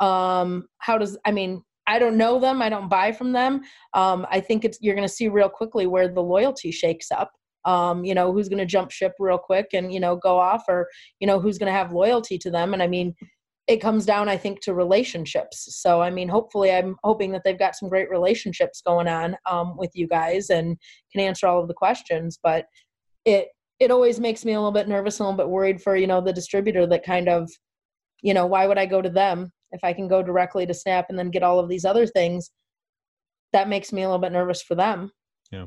Um, 0.00 0.66
how 0.78 0.98
does 0.98 1.18
I 1.24 1.32
mean? 1.32 1.62
I 1.86 1.98
don't 1.98 2.18
know 2.18 2.38
them. 2.38 2.60
I 2.60 2.68
don't 2.68 2.90
buy 2.90 3.12
from 3.12 3.32
them. 3.32 3.62
Um, 3.94 4.26
I 4.30 4.40
think 4.40 4.64
it's 4.64 4.78
you're 4.82 4.94
going 4.94 5.08
to 5.08 5.12
see 5.12 5.28
real 5.28 5.48
quickly 5.48 5.86
where 5.86 6.06
the 6.06 6.22
loyalty 6.22 6.70
shakes 6.70 7.10
up. 7.10 7.32
Um, 7.64 8.04
you 8.04 8.14
know, 8.14 8.32
who's 8.32 8.48
going 8.48 8.58
to 8.58 8.66
jump 8.66 8.90
ship 8.90 9.14
real 9.18 9.38
quick 9.38 9.68
and 9.72 9.92
you 9.92 10.00
know 10.00 10.16
go 10.16 10.38
off, 10.38 10.64
or 10.68 10.88
you 11.20 11.26
know 11.26 11.40
who's 11.40 11.58
going 11.58 11.72
to 11.72 11.78
have 11.78 11.92
loyalty 11.92 12.38
to 12.38 12.50
them. 12.50 12.74
And 12.74 12.82
I 12.82 12.86
mean, 12.86 13.14
it 13.68 13.78
comes 13.78 14.06
down, 14.06 14.28
I 14.28 14.36
think, 14.36 14.60
to 14.62 14.74
relationships. 14.74 15.76
So 15.80 16.00
I 16.00 16.10
mean, 16.10 16.28
hopefully, 16.28 16.72
I'm 16.72 16.96
hoping 17.04 17.32
that 17.32 17.42
they've 17.44 17.58
got 17.58 17.76
some 17.76 17.88
great 17.88 18.10
relationships 18.10 18.82
going 18.84 19.08
on 19.08 19.36
um, 19.46 19.76
with 19.76 19.90
you 19.94 20.06
guys 20.06 20.50
and 20.50 20.76
can 21.12 21.20
answer 21.22 21.46
all 21.46 21.60
of 21.60 21.68
the 21.68 21.74
questions. 21.74 22.38
But 22.42 22.66
it 23.24 23.48
it 23.80 23.90
always 23.90 24.18
makes 24.18 24.44
me 24.44 24.52
a 24.52 24.58
little 24.58 24.72
bit 24.72 24.88
nervous 24.88 25.20
and 25.20 25.26
a 25.26 25.30
little 25.30 25.44
bit 25.44 25.50
worried 25.50 25.80
for 25.80 25.96
you 25.96 26.06
know 26.06 26.20
the 26.20 26.32
distributor 26.32 26.86
that 26.86 27.04
kind 27.04 27.28
of 27.28 27.50
you 28.22 28.34
know 28.34 28.46
why 28.46 28.66
would 28.66 28.78
i 28.78 28.86
go 28.86 29.00
to 29.00 29.10
them 29.10 29.52
if 29.72 29.80
i 29.84 29.92
can 29.92 30.08
go 30.08 30.22
directly 30.22 30.66
to 30.66 30.74
snap 30.74 31.06
and 31.08 31.18
then 31.18 31.30
get 31.30 31.42
all 31.42 31.58
of 31.58 31.68
these 31.68 31.84
other 31.84 32.06
things? 32.06 32.50
That 33.52 33.68
makes 33.68 33.92
me 33.92 34.02
a 34.02 34.06
little 34.06 34.20
bit 34.20 34.32
nervous 34.32 34.62
for 34.62 34.74
them. 34.74 35.10
Yeah. 35.50 35.66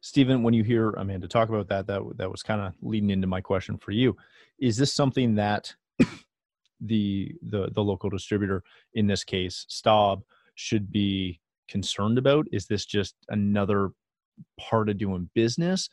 Stephen 0.00 0.42
when 0.42 0.54
you 0.54 0.64
hear 0.64 0.90
amanda 0.90 1.28
talk 1.28 1.48
about 1.48 1.68
that 1.68 1.86
that 1.86 2.02
that 2.16 2.30
was 2.30 2.42
kind 2.42 2.60
of 2.60 2.72
leading 2.82 3.10
into 3.10 3.26
my 3.26 3.40
question 3.40 3.78
for 3.78 3.92
you. 3.92 4.16
Is 4.58 4.76
this 4.76 4.92
something 4.92 5.36
that 5.36 5.74
the 6.80 7.32
the 7.42 7.68
the 7.72 7.82
local 7.82 8.10
distributor 8.10 8.62
in 8.94 9.06
this 9.06 9.22
case 9.22 9.64
staub 9.68 10.22
should 10.54 10.90
be 10.90 11.40
concerned 11.68 12.18
about? 12.18 12.46
Is 12.52 12.66
this 12.66 12.84
just 12.84 13.14
another 13.28 13.90
part 14.58 14.88
of 14.88 14.98
doing 14.98 15.30
business? 15.34 15.88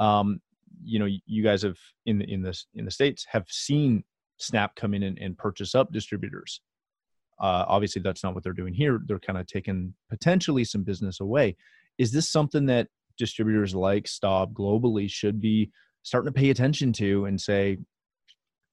Um, 0.00 0.40
you 0.82 0.98
know 0.98 1.08
you 1.26 1.42
guys 1.42 1.62
have 1.62 1.78
in 2.06 2.18
the 2.18 2.32
in 2.32 2.42
this 2.42 2.66
in 2.74 2.84
the 2.84 2.90
states 2.90 3.26
have 3.30 3.46
seen 3.48 4.04
snap 4.38 4.74
come 4.74 4.94
in 4.94 5.02
and, 5.02 5.18
and 5.18 5.38
purchase 5.38 5.74
up 5.74 5.92
distributors. 5.92 6.60
Uh, 7.40 7.64
obviously 7.66 8.02
that's 8.02 8.22
not 8.22 8.34
what 8.34 8.44
they're 8.44 8.52
doing 8.52 8.74
here. 8.74 9.00
They're 9.06 9.18
kind 9.18 9.38
of 9.38 9.46
taking 9.46 9.94
potentially 10.08 10.64
some 10.64 10.82
business 10.82 11.20
away. 11.20 11.56
Is 11.98 12.12
this 12.12 12.28
something 12.28 12.66
that 12.66 12.88
distributors 13.18 13.74
like 13.74 14.06
staub 14.06 14.54
globally 14.54 15.10
should 15.10 15.40
be 15.40 15.70
starting 16.02 16.32
to 16.32 16.38
pay 16.38 16.50
attention 16.50 16.92
to 16.92 17.26
and 17.26 17.40
say 17.40 17.78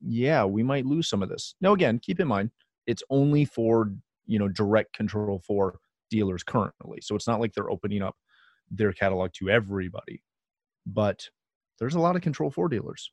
yeah 0.01 0.45
we 0.45 0.63
might 0.63 0.85
lose 0.85 1.09
some 1.09 1.23
of 1.23 1.29
this? 1.29 1.55
Now 1.61 1.73
again 1.73 1.99
keep 1.99 2.19
in 2.19 2.27
mind 2.27 2.51
it's 2.87 3.03
only 3.09 3.45
for 3.45 3.91
you 4.25 4.39
know 4.39 4.47
direct 4.47 4.93
Control 4.93 5.41
4 5.45 5.77
dealers 6.09 6.43
currently. 6.43 6.99
So 7.01 7.15
it's 7.15 7.27
not 7.27 7.39
like 7.39 7.53
they're 7.53 7.69
opening 7.69 8.01
up 8.01 8.15
their 8.71 8.93
catalog 8.93 9.31
to 9.33 9.49
everybody. 9.49 10.23
But 10.85 11.27
there's 11.79 11.95
a 11.95 11.99
lot 11.99 12.15
of 12.15 12.21
Control 12.21 12.51
4 12.51 12.69
dealers. 12.69 13.11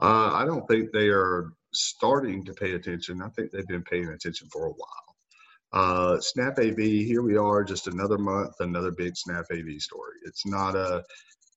Uh, 0.00 0.30
I 0.32 0.44
don't 0.44 0.66
think 0.68 0.92
they 0.92 1.08
are 1.08 1.52
starting 1.72 2.44
to 2.44 2.52
pay 2.52 2.72
attention. 2.72 3.20
I 3.22 3.28
think 3.30 3.50
they've 3.50 3.66
been 3.66 3.82
paying 3.82 4.08
attention 4.08 4.48
for 4.52 4.66
a 4.66 4.72
while. 4.72 5.08
Uh, 5.72 6.20
Snap 6.20 6.58
AV, 6.58 6.78
here 6.78 7.22
we 7.22 7.36
are, 7.36 7.62
just 7.62 7.88
another 7.88 8.16
month, 8.16 8.54
another 8.60 8.90
big 8.90 9.16
Snap 9.16 9.44
AV 9.52 9.80
story. 9.80 10.14
It's 10.24 10.46
not 10.46 10.74
a 10.76 11.04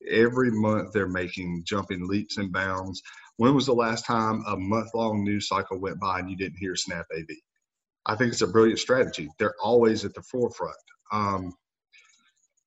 every 0.09 0.51
month 0.51 0.91
they're 0.91 1.07
making 1.07 1.63
jumping 1.65 2.07
leaps 2.07 2.37
and 2.37 2.51
bounds. 2.51 3.01
When 3.37 3.53
was 3.53 3.67
the 3.67 3.73
last 3.73 4.05
time 4.05 4.43
a 4.47 4.57
month 4.57 4.89
long 4.93 5.23
news 5.23 5.47
cycle 5.47 5.79
went 5.79 5.99
by 5.99 6.19
and 6.19 6.29
you 6.29 6.35
didn't 6.35 6.57
hear 6.57 6.75
Snap 6.75 7.05
AV? 7.15 7.27
I 8.05 8.15
think 8.15 8.31
it's 8.31 8.41
a 8.41 8.47
brilliant 8.47 8.79
strategy. 8.79 9.29
They're 9.37 9.55
always 9.63 10.03
at 10.03 10.13
the 10.13 10.23
forefront. 10.23 10.75
Um, 11.11 11.53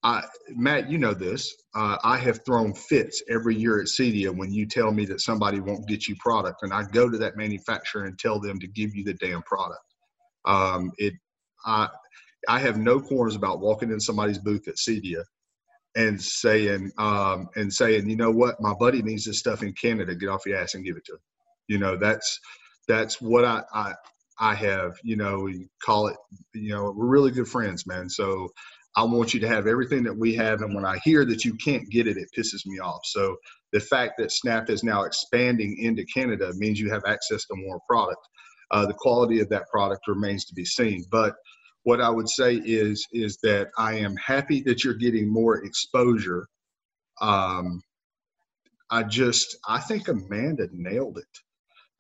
I, 0.04 0.22
Matt, 0.50 0.90
you 0.90 0.98
know 0.98 1.14
this. 1.14 1.54
Uh, 1.74 1.96
I 2.04 2.18
have 2.18 2.44
thrown 2.44 2.74
fits 2.74 3.22
every 3.30 3.56
year 3.56 3.80
at 3.80 3.86
CEDIA 3.86 4.36
when 4.36 4.52
you 4.52 4.66
tell 4.66 4.92
me 4.92 5.06
that 5.06 5.22
somebody 5.22 5.60
won't 5.60 5.88
get 5.88 6.06
you 6.06 6.14
product, 6.20 6.62
and 6.62 6.74
I 6.74 6.84
go 6.84 7.08
to 7.08 7.16
that 7.18 7.38
manufacturer 7.38 8.04
and 8.04 8.18
tell 8.18 8.38
them 8.38 8.60
to 8.60 8.68
give 8.68 8.94
you 8.94 9.02
the 9.02 9.14
damn 9.14 9.42
product. 9.42 9.80
Um, 10.44 10.92
it, 10.98 11.14
I, 11.64 11.88
I 12.48 12.58
have 12.58 12.76
no 12.76 13.00
corners 13.00 13.34
about 13.34 13.60
walking 13.60 13.90
in 13.90 13.98
somebody's 13.98 14.38
booth 14.38 14.68
at 14.68 14.76
CEDIA 14.76 15.24
and 15.96 16.20
saying, 16.20 16.92
um, 16.98 17.48
and 17.56 17.72
saying, 17.72 18.08
you 18.08 18.16
know 18.16 18.30
what, 18.30 18.60
my 18.60 18.74
buddy 18.74 19.00
needs 19.02 19.24
this 19.24 19.38
stuff 19.38 19.62
in 19.62 19.72
Canada. 19.72 20.14
Get 20.14 20.28
off 20.28 20.44
your 20.44 20.58
ass 20.58 20.74
and 20.74 20.84
give 20.84 20.96
it 20.98 21.06
to 21.06 21.14
him. 21.14 21.20
You 21.68 21.78
know, 21.78 21.96
that's 21.96 22.38
that's 22.88 23.22
what 23.22 23.46
I, 23.46 23.62
I 23.72 23.94
I 24.38 24.54
have. 24.54 24.98
You 25.02 25.16
know, 25.16 25.40
we 25.40 25.68
call 25.82 26.08
it. 26.08 26.16
You 26.52 26.70
know, 26.70 26.92
we're 26.94 27.06
really 27.06 27.30
good 27.30 27.48
friends, 27.48 27.86
man. 27.86 28.10
So 28.10 28.50
I 28.96 29.02
want 29.02 29.35
you 29.35 29.40
to 29.40 29.48
have 29.48 29.66
everything 29.66 30.04
that 30.04 30.16
we 30.16 30.35
have. 30.35 30.62
And 30.62 30.74
when 30.74 30.85
I 30.85 30.98
hear 31.04 31.24
that 31.24 31.44
you 31.44 31.54
can't 31.54 31.88
get 31.90 32.07
it, 32.07 32.16
it 32.16 32.28
pisses 32.37 32.64
me 32.64 32.78
off. 32.78 33.00
So 33.04 33.37
the 33.72 33.80
fact 33.80 34.14
that 34.18 34.30
Snap 34.30 34.70
is 34.70 34.85
now 34.85 35.02
expanding 35.02 35.76
into 35.80 36.04
Canada 36.04 36.52
means 36.54 36.78
you 36.78 36.90
have 36.90 37.02
access 37.07 37.44
to 37.46 37.57
more 37.57 37.80
product. 37.88 38.20
Uh, 38.70 38.87
the 38.87 38.94
quality 38.94 39.40
of 39.40 39.48
that 39.48 39.68
product 39.68 40.07
remains 40.07 40.44
to 40.46 40.54
be 40.54 40.64
seen. 40.64 41.04
But 41.11 41.35
what 41.83 42.00
I 42.00 42.09
would 42.09 42.28
say 42.28 42.54
is 42.54 43.07
is 43.12 43.38
that 43.42 43.68
I 43.78 43.94
am 43.94 44.16
happy 44.16 44.62
that 44.62 44.85
you're 44.85 44.94
getting 44.94 45.30
more 45.30 45.64
exposure. 45.64 46.46
Um, 47.20 47.83
I 48.90 49.02
just 49.02 49.57
I 49.68 49.80
think 49.80 50.09
Amanda 50.09 50.68
nailed 50.72 51.18
it. 51.18 51.38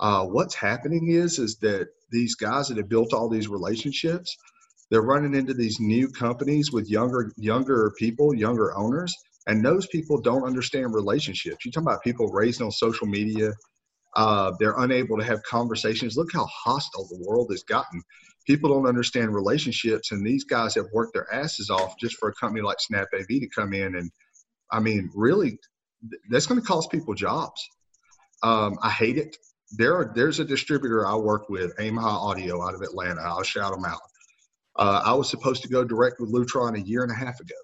Uh, 0.00 0.24
what's 0.26 0.54
happening 0.54 1.10
is 1.10 1.38
is 1.38 1.56
that 1.58 1.88
these 2.10 2.34
guys 2.34 2.68
that 2.68 2.78
have 2.78 2.88
built 2.88 3.12
all 3.12 3.28
these 3.28 3.48
relationships 3.48 4.36
they're 4.90 5.02
running 5.02 5.34
into 5.34 5.54
these 5.54 5.78
new 5.80 6.08
companies 6.08 6.72
with 6.72 6.88
younger 6.88 7.32
younger 7.36 7.92
people 7.98 8.34
younger 8.34 8.76
owners 8.76 9.14
and 9.46 9.64
those 9.64 9.86
people 9.88 10.20
don't 10.20 10.44
understand 10.44 10.94
relationships. 10.94 11.64
You 11.64 11.72
talk 11.72 11.82
about 11.82 12.02
people 12.02 12.28
raised 12.28 12.62
on 12.62 12.70
social 12.70 13.06
media 13.06 13.52
uh, 14.16 14.52
they're 14.58 14.78
unable 14.78 15.18
to 15.18 15.24
have 15.24 15.42
conversations. 15.42 16.16
Look 16.16 16.32
how 16.32 16.46
hostile 16.46 17.06
the 17.08 17.24
world 17.26 17.48
has 17.50 17.62
gotten. 17.64 18.02
People 18.46 18.70
don't 18.70 18.86
understand 18.86 19.34
relationships 19.34 20.12
and 20.12 20.24
these 20.24 20.44
guys 20.44 20.74
have 20.74 20.86
worked 20.92 21.14
their 21.14 21.32
asses 21.32 21.70
off 21.70 21.94
just 21.98 22.16
for 22.16 22.28
a 22.28 22.34
company 22.34 22.62
like 22.62 22.78
snap 22.78 23.08
av 23.14 23.26
to 23.26 23.48
come 23.54 23.72
in 23.72 23.96
and 23.96 24.10
i 24.70 24.78
mean 24.78 25.10
really 25.14 25.58
that's 26.28 26.46
going 26.46 26.60
to 26.60 26.66
cost 26.66 26.90
people 26.90 27.14
jobs. 27.14 27.66
Um, 28.42 28.78
i 28.82 28.90
hate 28.90 29.16
it. 29.16 29.36
There 29.72 29.96
are, 29.96 30.12
there's 30.14 30.40
a 30.40 30.44
distributor 30.44 31.06
i 31.06 31.14
work 31.16 31.48
with 31.48 31.72
aim 31.80 31.96
high 31.96 32.08
audio 32.08 32.62
out 32.62 32.74
of 32.74 32.82
atlanta. 32.82 33.22
I'll 33.22 33.42
shout 33.42 33.72
them 33.72 33.86
out 33.86 34.00
uh, 34.76 35.02
I 35.04 35.12
was 35.14 35.30
supposed 35.30 35.62
to 35.62 35.68
go 35.68 35.84
direct 35.84 36.20
with 36.20 36.32
Lutron 36.32 36.76
a 36.76 36.80
year 36.80 37.02
and 37.02 37.12
a 37.12 37.14
half 37.14 37.40
ago. 37.40 37.54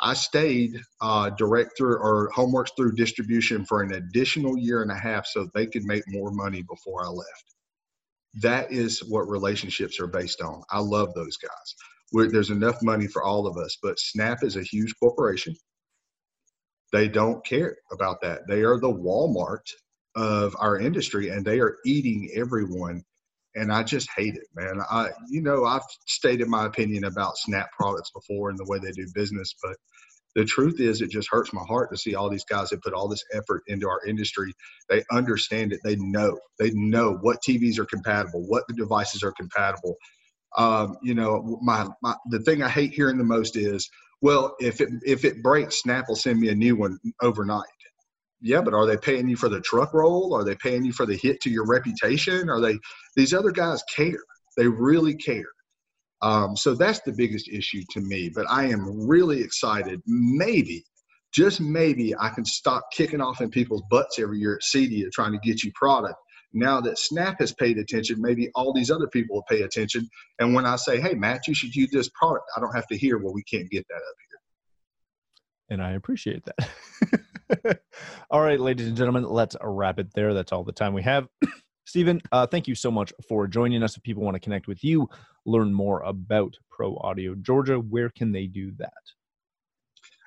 I 0.00 0.14
stayed 0.14 0.80
uh, 1.02 1.30
direct 1.30 1.76
through 1.76 1.96
or 1.96 2.30
homeworks 2.34 2.70
through 2.76 2.92
distribution 2.92 3.64
for 3.64 3.82
an 3.82 3.92
additional 3.92 4.56
year 4.56 4.82
and 4.82 4.90
a 4.90 4.96
half 4.96 5.26
so 5.26 5.48
they 5.54 5.66
could 5.66 5.84
make 5.84 6.02
more 6.08 6.30
money 6.30 6.62
before 6.62 7.04
I 7.04 7.08
left. 7.08 7.54
That 8.40 8.72
is 8.72 9.00
what 9.00 9.28
relationships 9.28 10.00
are 10.00 10.06
based 10.06 10.40
on. 10.40 10.62
I 10.70 10.78
love 10.78 11.12
those 11.14 11.36
guys. 11.36 11.74
We're, 12.12 12.30
there's 12.30 12.50
enough 12.50 12.82
money 12.82 13.06
for 13.06 13.22
all 13.22 13.46
of 13.46 13.56
us, 13.58 13.76
but 13.82 13.98
Snap 13.98 14.42
is 14.42 14.56
a 14.56 14.62
huge 14.62 14.94
corporation. 14.98 15.54
They 16.92 17.08
don't 17.08 17.44
care 17.44 17.76
about 17.92 18.20
that. 18.22 18.48
They 18.48 18.62
are 18.62 18.78
the 18.78 18.92
Walmart 18.92 19.62
of 20.16 20.56
our 20.58 20.78
industry 20.78 21.28
and 21.28 21.44
they 21.44 21.60
are 21.60 21.76
eating 21.84 22.30
everyone 22.34 23.04
and 23.54 23.72
I 23.72 23.82
just 23.82 24.08
hate 24.16 24.34
it, 24.34 24.46
man. 24.54 24.80
I, 24.90 25.08
you 25.28 25.42
know, 25.42 25.64
I've 25.64 25.82
stated 26.06 26.48
my 26.48 26.66
opinion 26.66 27.04
about 27.04 27.36
Snap 27.38 27.70
products 27.72 28.10
before 28.10 28.50
and 28.50 28.58
the 28.58 28.66
way 28.66 28.78
they 28.78 28.92
do 28.92 29.06
business, 29.14 29.54
but 29.62 29.76
the 30.36 30.44
truth 30.44 30.78
is, 30.78 31.00
it 31.00 31.10
just 31.10 31.28
hurts 31.30 31.52
my 31.52 31.64
heart 31.68 31.90
to 31.90 31.98
see 31.98 32.14
all 32.14 32.30
these 32.30 32.44
guys 32.44 32.68
that 32.68 32.82
put 32.82 32.92
all 32.92 33.08
this 33.08 33.24
effort 33.32 33.62
into 33.66 33.88
our 33.88 34.00
industry. 34.06 34.52
They 34.88 35.02
understand 35.10 35.72
it. 35.72 35.80
They 35.82 35.96
know. 35.96 36.38
They 36.58 36.70
know 36.70 37.18
what 37.20 37.38
TVs 37.46 37.78
are 37.78 37.84
compatible, 37.84 38.46
what 38.46 38.62
the 38.68 38.74
devices 38.74 39.24
are 39.24 39.32
compatible. 39.32 39.96
Um, 40.56 40.96
you 41.02 41.14
know, 41.14 41.58
my, 41.62 41.88
my 42.02 42.14
the 42.30 42.40
thing 42.40 42.62
I 42.62 42.68
hate 42.68 42.92
hearing 42.92 43.18
the 43.18 43.24
most 43.24 43.56
is, 43.56 43.88
well, 44.20 44.54
if 44.60 44.80
it 44.80 44.90
if 45.04 45.24
it 45.24 45.42
breaks, 45.42 45.82
Snap 45.82 46.06
will 46.08 46.16
send 46.16 46.38
me 46.38 46.48
a 46.50 46.54
new 46.54 46.76
one 46.76 46.98
overnight 47.22 47.66
yeah, 48.40 48.60
but 48.60 48.74
are 48.74 48.86
they 48.86 48.96
paying 48.96 49.28
you 49.28 49.36
for 49.36 49.48
the 49.48 49.60
truck 49.60 49.92
roll? 49.92 50.34
Are 50.34 50.44
they 50.44 50.54
paying 50.54 50.84
you 50.84 50.92
for 50.92 51.06
the 51.06 51.16
hit 51.16 51.40
to 51.42 51.50
your 51.50 51.66
reputation? 51.66 52.48
Are 52.48 52.60
they? 52.60 52.78
These 53.16 53.34
other 53.34 53.50
guys 53.50 53.82
care. 53.94 54.22
They 54.56 54.66
really 54.66 55.14
care. 55.14 55.48
Um, 56.22 56.56
so 56.56 56.74
that's 56.74 57.00
the 57.00 57.12
biggest 57.12 57.48
issue 57.48 57.82
to 57.90 58.00
me. 58.00 58.30
But 58.34 58.46
I 58.50 58.64
am 58.64 59.08
really 59.08 59.40
excited. 59.40 60.02
Maybe, 60.06 60.84
just 61.32 61.60
maybe, 61.60 62.14
I 62.16 62.30
can 62.30 62.44
stop 62.44 62.84
kicking 62.92 63.20
off 63.20 63.40
in 63.40 63.50
people's 63.50 63.82
butts 63.90 64.18
every 64.18 64.38
year 64.38 64.54
at 64.54 64.62
CEDIA 64.62 65.10
trying 65.12 65.32
to 65.32 65.38
get 65.38 65.62
you 65.62 65.72
product. 65.74 66.16
Now 66.52 66.80
that 66.80 66.98
Snap 66.98 67.38
has 67.40 67.52
paid 67.52 67.78
attention, 67.78 68.20
maybe 68.20 68.50
all 68.54 68.72
these 68.72 68.90
other 68.90 69.06
people 69.06 69.36
will 69.36 69.44
pay 69.48 69.62
attention. 69.62 70.08
And 70.40 70.54
when 70.54 70.66
I 70.66 70.76
say, 70.76 71.00
"Hey, 71.00 71.14
Matt, 71.14 71.46
you 71.46 71.54
should 71.54 71.74
use 71.74 71.90
this 71.90 72.10
product," 72.18 72.44
I 72.56 72.60
don't 72.60 72.74
have 72.74 72.88
to 72.88 72.96
hear, 72.96 73.18
"Well, 73.18 73.32
we 73.32 73.44
can't 73.44 73.70
get 73.70 73.86
that 73.88 73.94
up 73.96 74.16
here." 74.28 74.29
And 75.70 75.80
I 75.80 75.92
appreciate 75.92 76.44
that. 76.44 77.80
all 78.30 78.40
right, 78.40 78.58
ladies 78.58 78.88
and 78.88 78.96
gentlemen, 78.96 79.24
let's 79.24 79.56
wrap 79.62 79.98
it 79.98 80.12
there. 80.14 80.34
That's 80.34 80.52
all 80.52 80.64
the 80.64 80.72
time 80.72 80.92
we 80.92 81.02
have. 81.02 81.28
Stephen, 81.86 82.20
uh, 82.32 82.46
thank 82.46 82.68
you 82.68 82.74
so 82.74 82.90
much 82.90 83.12
for 83.28 83.46
joining 83.46 83.82
us. 83.82 83.96
If 83.96 84.02
people 84.02 84.22
want 84.22 84.34
to 84.34 84.40
connect 84.40 84.68
with 84.68 84.84
you, 84.84 85.08
learn 85.46 85.72
more 85.72 86.02
about 86.02 86.56
Pro 86.70 86.96
Audio 86.96 87.34
Georgia, 87.36 87.78
where 87.78 88.10
can 88.10 88.32
they 88.32 88.46
do 88.46 88.72
that? 88.78 88.92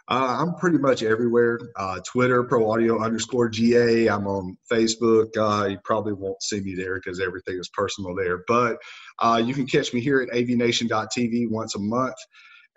Uh, 0.10 0.38
I'm 0.42 0.56
pretty 0.56 0.78
much 0.78 1.02
everywhere. 1.02 1.60
Uh, 1.78 2.00
Twitter, 2.06 2.44
Pro 2.44 2.70
Audio 2.70 3.02
underscore 3.02 3.48
GA. 3.48 4.08
I'm 4.08 4.28
on 4.28 4.58
Facebook. 4.70 5.30
Uh, 5.38 5.68
you 5.68 5.78
probably 5.86 6.12
won't 6.12 6.44
see 6.44 6.60
me 6.60 6.76
there 6.76 6.96
because 6.96 7.22
everything 7.22 7.58
is 7.58 7.70
personal 7.70 8.14
there. 8.14 8.44
But 8.48 8.78
uh, 9.20 9.42
you 9.44 9.54
can 9.54 9.66
catch 9.66 9.94
me 9.94 10.02
here 10.02 10.22
at 10.22 10.30
avnation.tv 10.30 11.50
once 11.50 11.76
a 11.76 11.80
month 11.80 12.18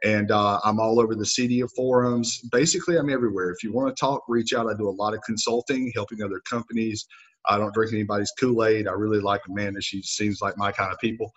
and 0.04 0.30
uh, 0.30 0.60
I'm 0.64 0.78
all 0.78 1.00
over 1.00 1.14
the 1.14 1.24
CEDIA 1.24 1.68
forums. 1.74 2.40
Basically, 2.52 2.98
I'm 2.98 3.10
everywhere. 3.10 3.50
If 3.50 3.62
you 3.62 3.72
want 3.72 3.94
to 3.94 4.00
talk, 4.00 4.22
reach 4.28 4.52
out. 4.52 4.68
I 4.68 4.74
do 4.76 4.88
a 4.88 4.90
lot 4.90 5.14
of 5.14 5.20
consulting, 5.22 5.90
helping 5.94 6.22
other 6.22 6.40
companies. 6.48 7.06
I 7.46 7.58
don't 7.58 7.72
drink 7.72 7.92
anybody's 7.92 8.32
Kool 8.38 8.64
Aid. 8.64 8.88
I 8.88 8.92
really 8.92 9.20
like 9.20 9.40
Amanda. 9.48 9.80
She 9.80 10.02
seems 10.02 10.40
like 10.42 10.58
my 10.58 10.72
kind 10.72 10.92
of 10.92 10.98
people. 10.98 11.32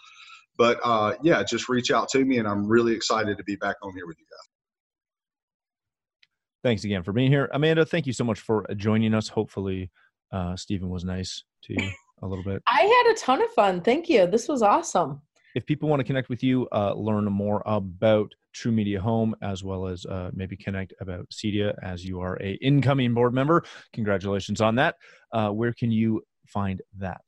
But 0.57 0.79
uh, 0.83 1.15
yeah, 1.23 1.41
just 1.43 1.69
reach 1.69 1.91
out 1.91 2.09
to 2.09 2.25
me, 2.25 2.37
and 2.37 2.47
I'm 2.47 2.67
really 2.67 2.93
excited 2.93 3.37
to 3.37 3.43
be 3.43 3.55
back 3.55 3.77
on 3.81 3.93
here 3.95 4.05
with 4.05 4.17
you 4.19 4.25
guys. 4.29 4.49
Thanks 6.61 6.83
again 6.83 7.03
for 7.03 7.13
being 7.13 7.31
here, 7.31 7.49
Amanda. 7.53 7.85
Thank 7.85 8.05
you 8.05 8.11
so 8.11 8.25
much 8.25 8.41
for 8.41 8.65
joining 8.75 9.13
us. 9.13 9.29
Hopefully, 9.29 9.89
uh, 10.33 10.57
Stephen 10.57 10.89
was 10.89 11.05
nice 11.05 11.43
to 11.63 11.73
you 11.81 11.89
a 12.21 12.27
little 12.27 12.43
bit. 12.43 12.61
I 12.67 12.81
had 12.81 13.13
a 13.13 13.17
ton 13.17 13.41
of 13.41 13.49
fun. 13.51 13.81
Thank 13.81 14.09
you. 14.09 14.27
This 14.27 14.49
was 14.49 14.61
awesome. 14.61 15.21
If 15.55 15.65
people 15.65 15.87
want 15.87 16.01
to 16.01 16.03
connect 16.03 16.27
with 16.27 16.43
you, 16.43 16.67
uh, 16.73 16.93
learn 16.93 17.23
more 17.25 17.63
about 17.65 18.33
TruMedia 18.55 18.99
Home, 18.99 19.35
as 19.41 19.63
well 19.63 19.87
as 19.87 20.05
uh, 20.05 20.31
maybe 20.33 20.57
connect 20.57 20.93
about 21.01 21.29
CEDIA 21.29 21.75
as 21.83 22.03
you 22.03 22.19
are 22.21 22.41
a 22.41 22.53
incoming 22.61 23.13
board 23.13 23.33
member. 23.33 23.63
Congratulations 23.93 24.61
on 24.61 24.75
that. 24.75 24.95
Uh, 25.33 25.49
where 25.49 25.73
can 25.73 25.91
you 25.91 26.21
find 26.47 26.81
that? 26.97 27.21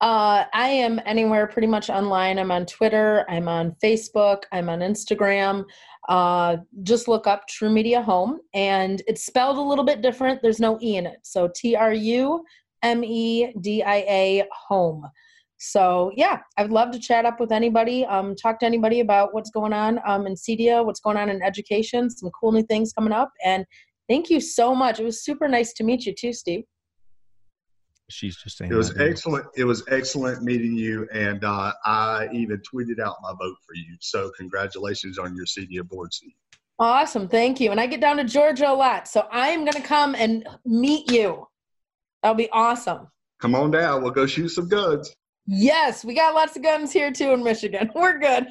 Uh, 0.00 0.44
I 0.52 0.68
am 0.68 1.00
anywhere 1.04 1.46
pretty 1.46 1.68
much 1.68 1.90
online. 1.90 2.38
I'm 2.38 2.50
on 2.50 2.66
Twitter. 2.66 3.24
I'm 3.28 3.48
on 3.48 3.76
Facebook. 3.82 4.44
I'm 4.52 4.68
on 4.68 4.80
Instagram. 4.80 5.64
Uh, 6.08 6.58
just 6.82 7.08
look 7.08 7.26
up 7.26 7.44
TruMedia 7.48 8.02
Home, 8.02 8.40
and 8.54 9.02
it's 9.06 9.24
spelled 9.24 9.58
a 9.58 9.62
little 9.62 9.84
bit 9.84 10.02
different. 10.02 10.40
There's 10.42 10.60
no 10.60 10.78
e 10.80 10.96
in 10.96 11.06
it, 11.06 11.18
so 11.22 11.50
T 11.54 11.76
R 11.76 11.92
U 11.92 12.44
M 12.82 13.04
E 13.04 13.52
D 13.60 13.82
I 13.82 13.96
A 13.96 14.44
Home. 14.68 15.06
So 15.62 16.10
yeah, 16.16 16.38
I'd 16.56 16.70
love 16.70 16.90
to 16.92 16.98
chat 16.98 17.26
up 17.26 17.38
with 17.38 17.52
anybody, 17.52 18.06
um, 18.06 18.34
talk 18.34 18.58
to 18.60 18.66
anybody 18.66 19.00
about 19.00 19.34
what's 19.34 19.50
going 19.50 19.74
on 19.74 20.00
um, 20.06 20.26
in 20.26 20.34
CEDIA, 20.34 20.82
what's 20.82 21.00
going 21.00 21.18
on 21.18 21.28
in 21.28 21.42
education, 21.42 22.08
some 22.08 22.30
cool 22.30 22.50
new 22.50 22.62
things 22.62 22.94
coming 22.94 23.12
up. 23.12 23.30
And 23.44 23.66
thank 24.08 24.30
you 24.30 24.40
so 24.40 24.74
much. 24.74 25.00
It 25.00 25.04
was 25.04 25.22
super 25.22 25.48
nice 25.48 25.74
to 25.74 25.84
meet 25.84 26.06
you 26.06 26.14
too, 26.14 26.32
Steve. 26.32 26.64
She's 28.08 28.38
just 28.38 28.56
saying 28.56 28.72
it 28.72 28.74
was 28.74 28.98
excellent. 28.98 29.46
It 29.54 29.64
was 29.64 29.84
excellent 29.88 30.42
meeting 30.42 30.74
you, 30.74 31.06
and 31.12 31.44
uh, 31.44 31.72
I 31.84 32.28
even 32.32 32.60
tweeted 32.60 32.98
out 32.98 33.16
my 33.22 33.30
vote 33.30 33.56
for 33.64 33.74
you. 33.74 33.96
So 34.00 34.32
congratulations 34.38 35.18
on 35.18 35.36
your 35.36 35.44
CEDIA 35.44 35.86
board 35.86 36.12
seat. 36.12 36.34
Awesome, 36.78 37.28
thank 37.28 37.60
you. 37.60 37.70
And 37.70 37.78
I 37.78 37.86
get 37.86 38.00
down 38.00 38.16
to 38.16 38.24
Georgia 38.24 38.68
a 38.68 38.72
lot, 38.72 39.06
so 39.06 39.28
I 39.30 39.48
am 39.48 39.60
going 39.60 39.74
to 39.74 39.82
come 39.82 40.14
and 40.14 40.48
meet 40.64 41.12
you. 41.12 41.46
That'll 42.22 42.34
be 42.34 42.50
awesome. 42.50 43.08
Come 43.40 43.54
on 43.54 43.70
down. 43.70 44.02
We'll 44.02 44.10
go 44.10 44.26
shoot 44.26 44.48
some 44.48 44.68
guns. 44.68 45.14
Yes, 45.46 46.04
we 46.04 46.14
got 46.14 46.34
lots 46.34 46.56
of 46.56 46.62
guns 46.62 46.92
here 46.92 47.12
too 47.12 47.32
in 47.32 47.42
Michigan. 47.42 47.90
We're 47.94 48.18
good. 48.18 48.46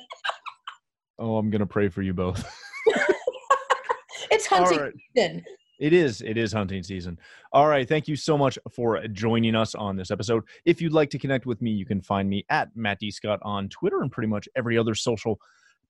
oh, 1.20 1.38
I'm 1.38 1.50
gonna 1.50 1.66
pray 1.66 1.90
for 1.90 2.02
you 2.02 2.14
both. 2.14 2.44
it's 4.32 4.46
hunting 4.46 4.80
right. 4.80 4.94
season. 5.16 5.44
It 5.80 5.94
is. 5.94 6.22
It 6.22 6.38
is 6.38 6.52
hunting 6.52 6.84
season. 6.84 7.18
All 7.54 7.68
right. 7.68 7.88
Thank 7.88 8.10
you 8.10 8.18
so 8.18 8.38
much 8.38 8.60
for 8.70 9.08
joining 9.08 9.56
us 9.56 9.76
on 9.76 9.96
this 9.96 10.12
episode. 10.12 10.44
If 10.66 10.82
you'd 10.82 10.92
like 10.92 11.10
to 11.12 11.18
connect 11.18 11.46
with 11.46 11.62
me, 11.62 11.72
you 11.72 11.86
can 11.86 12.02
find 12.02 12.30
me 12.30 12.46
at 12.50 12.68
Matt 12.76 13.00
D. 13.00 13.10
Scott 13.12 13.40
on 13.44 13.70
Twitter 13.70 14.02
and 14.02 14.12
pretty 14.12 14.28
much 14.28 14.50
every 14.58 14.78
other 14.78 14.94
social 14.94 15.40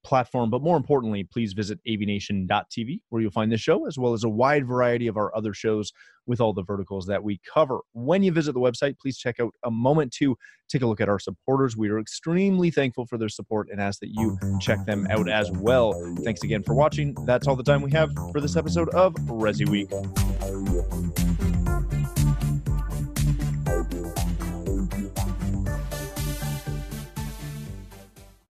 platform. 0.03 0.49
But 0.49 0.61
more 0.61 0.77
importantly, 0.77 1.23
please 1.23 1.53
visit 1.53 1.79
avnation.tv 1.87 3.01
where 3.09 3.21
you'll 3.21 3.31
find 3.31 3.51
this 3.51 3.61
show 3.61 3.85
as 3.87 3.97
well 3.97 4.13
as 4.13 4.23
a 4.23 4.29
wide 4.29 4.67
variety 4.67 5.07
of 5.07 5.17
our 5.17 5.35
other 5.35 5.53
shows 5.53 5.91
with 6.25 6.39
all 6.39 6.53
the 6.53 6.63
verticals 6.63 7.07
that 7.07 7.23
we 7.23 7.39
cover. 7.51 7.79
When 7.93 8.21
you 8.21 8.31
visit 8.31 8.53
the 8.53 8.59
website, 8.59 8.97
please 8.99 9.17
check 9.17 9.39
out 9.39 9.53
a 9.65 9.71
moment 9.71 10.13
to 10.13 10.37
take 10.69 10.83
a 10.83 10.87
look 10.87 11.01
at 11.01 11.09
our 11.09 11.19
supporters. 11.19 11.75
We 11.75 11.89
are 11.89 11.99
extremely 11.99 12.69
thankful 12.69 13.07
for 13.07 13.17
their 13.17 13.29
support 13.29 13.69
and 13.71 13.81
ask 13.81 13.99
that 14.01 14.09
you 14.09 14.37
check 14.61 14.85
them 14.85 15.07
out 15.09 15.27
as 15.27 15.51
well. 15.51 15.93
Thanks 16.23 16.43
again 16.43 16.63
for 16.63 16.75
watching. 16.75 17.15
That's 17.25 17.47
all 17.47 17.55
the 17.55 17.63
time 17.63 17.81
we 17.81 17.91
have 17.91 18.11
for 18.31 18.39
this 18.39 18.55
episode 18.55 18.89
of 18.89 19.15
Resi 19.15 19.67
Week. 19.67 19.89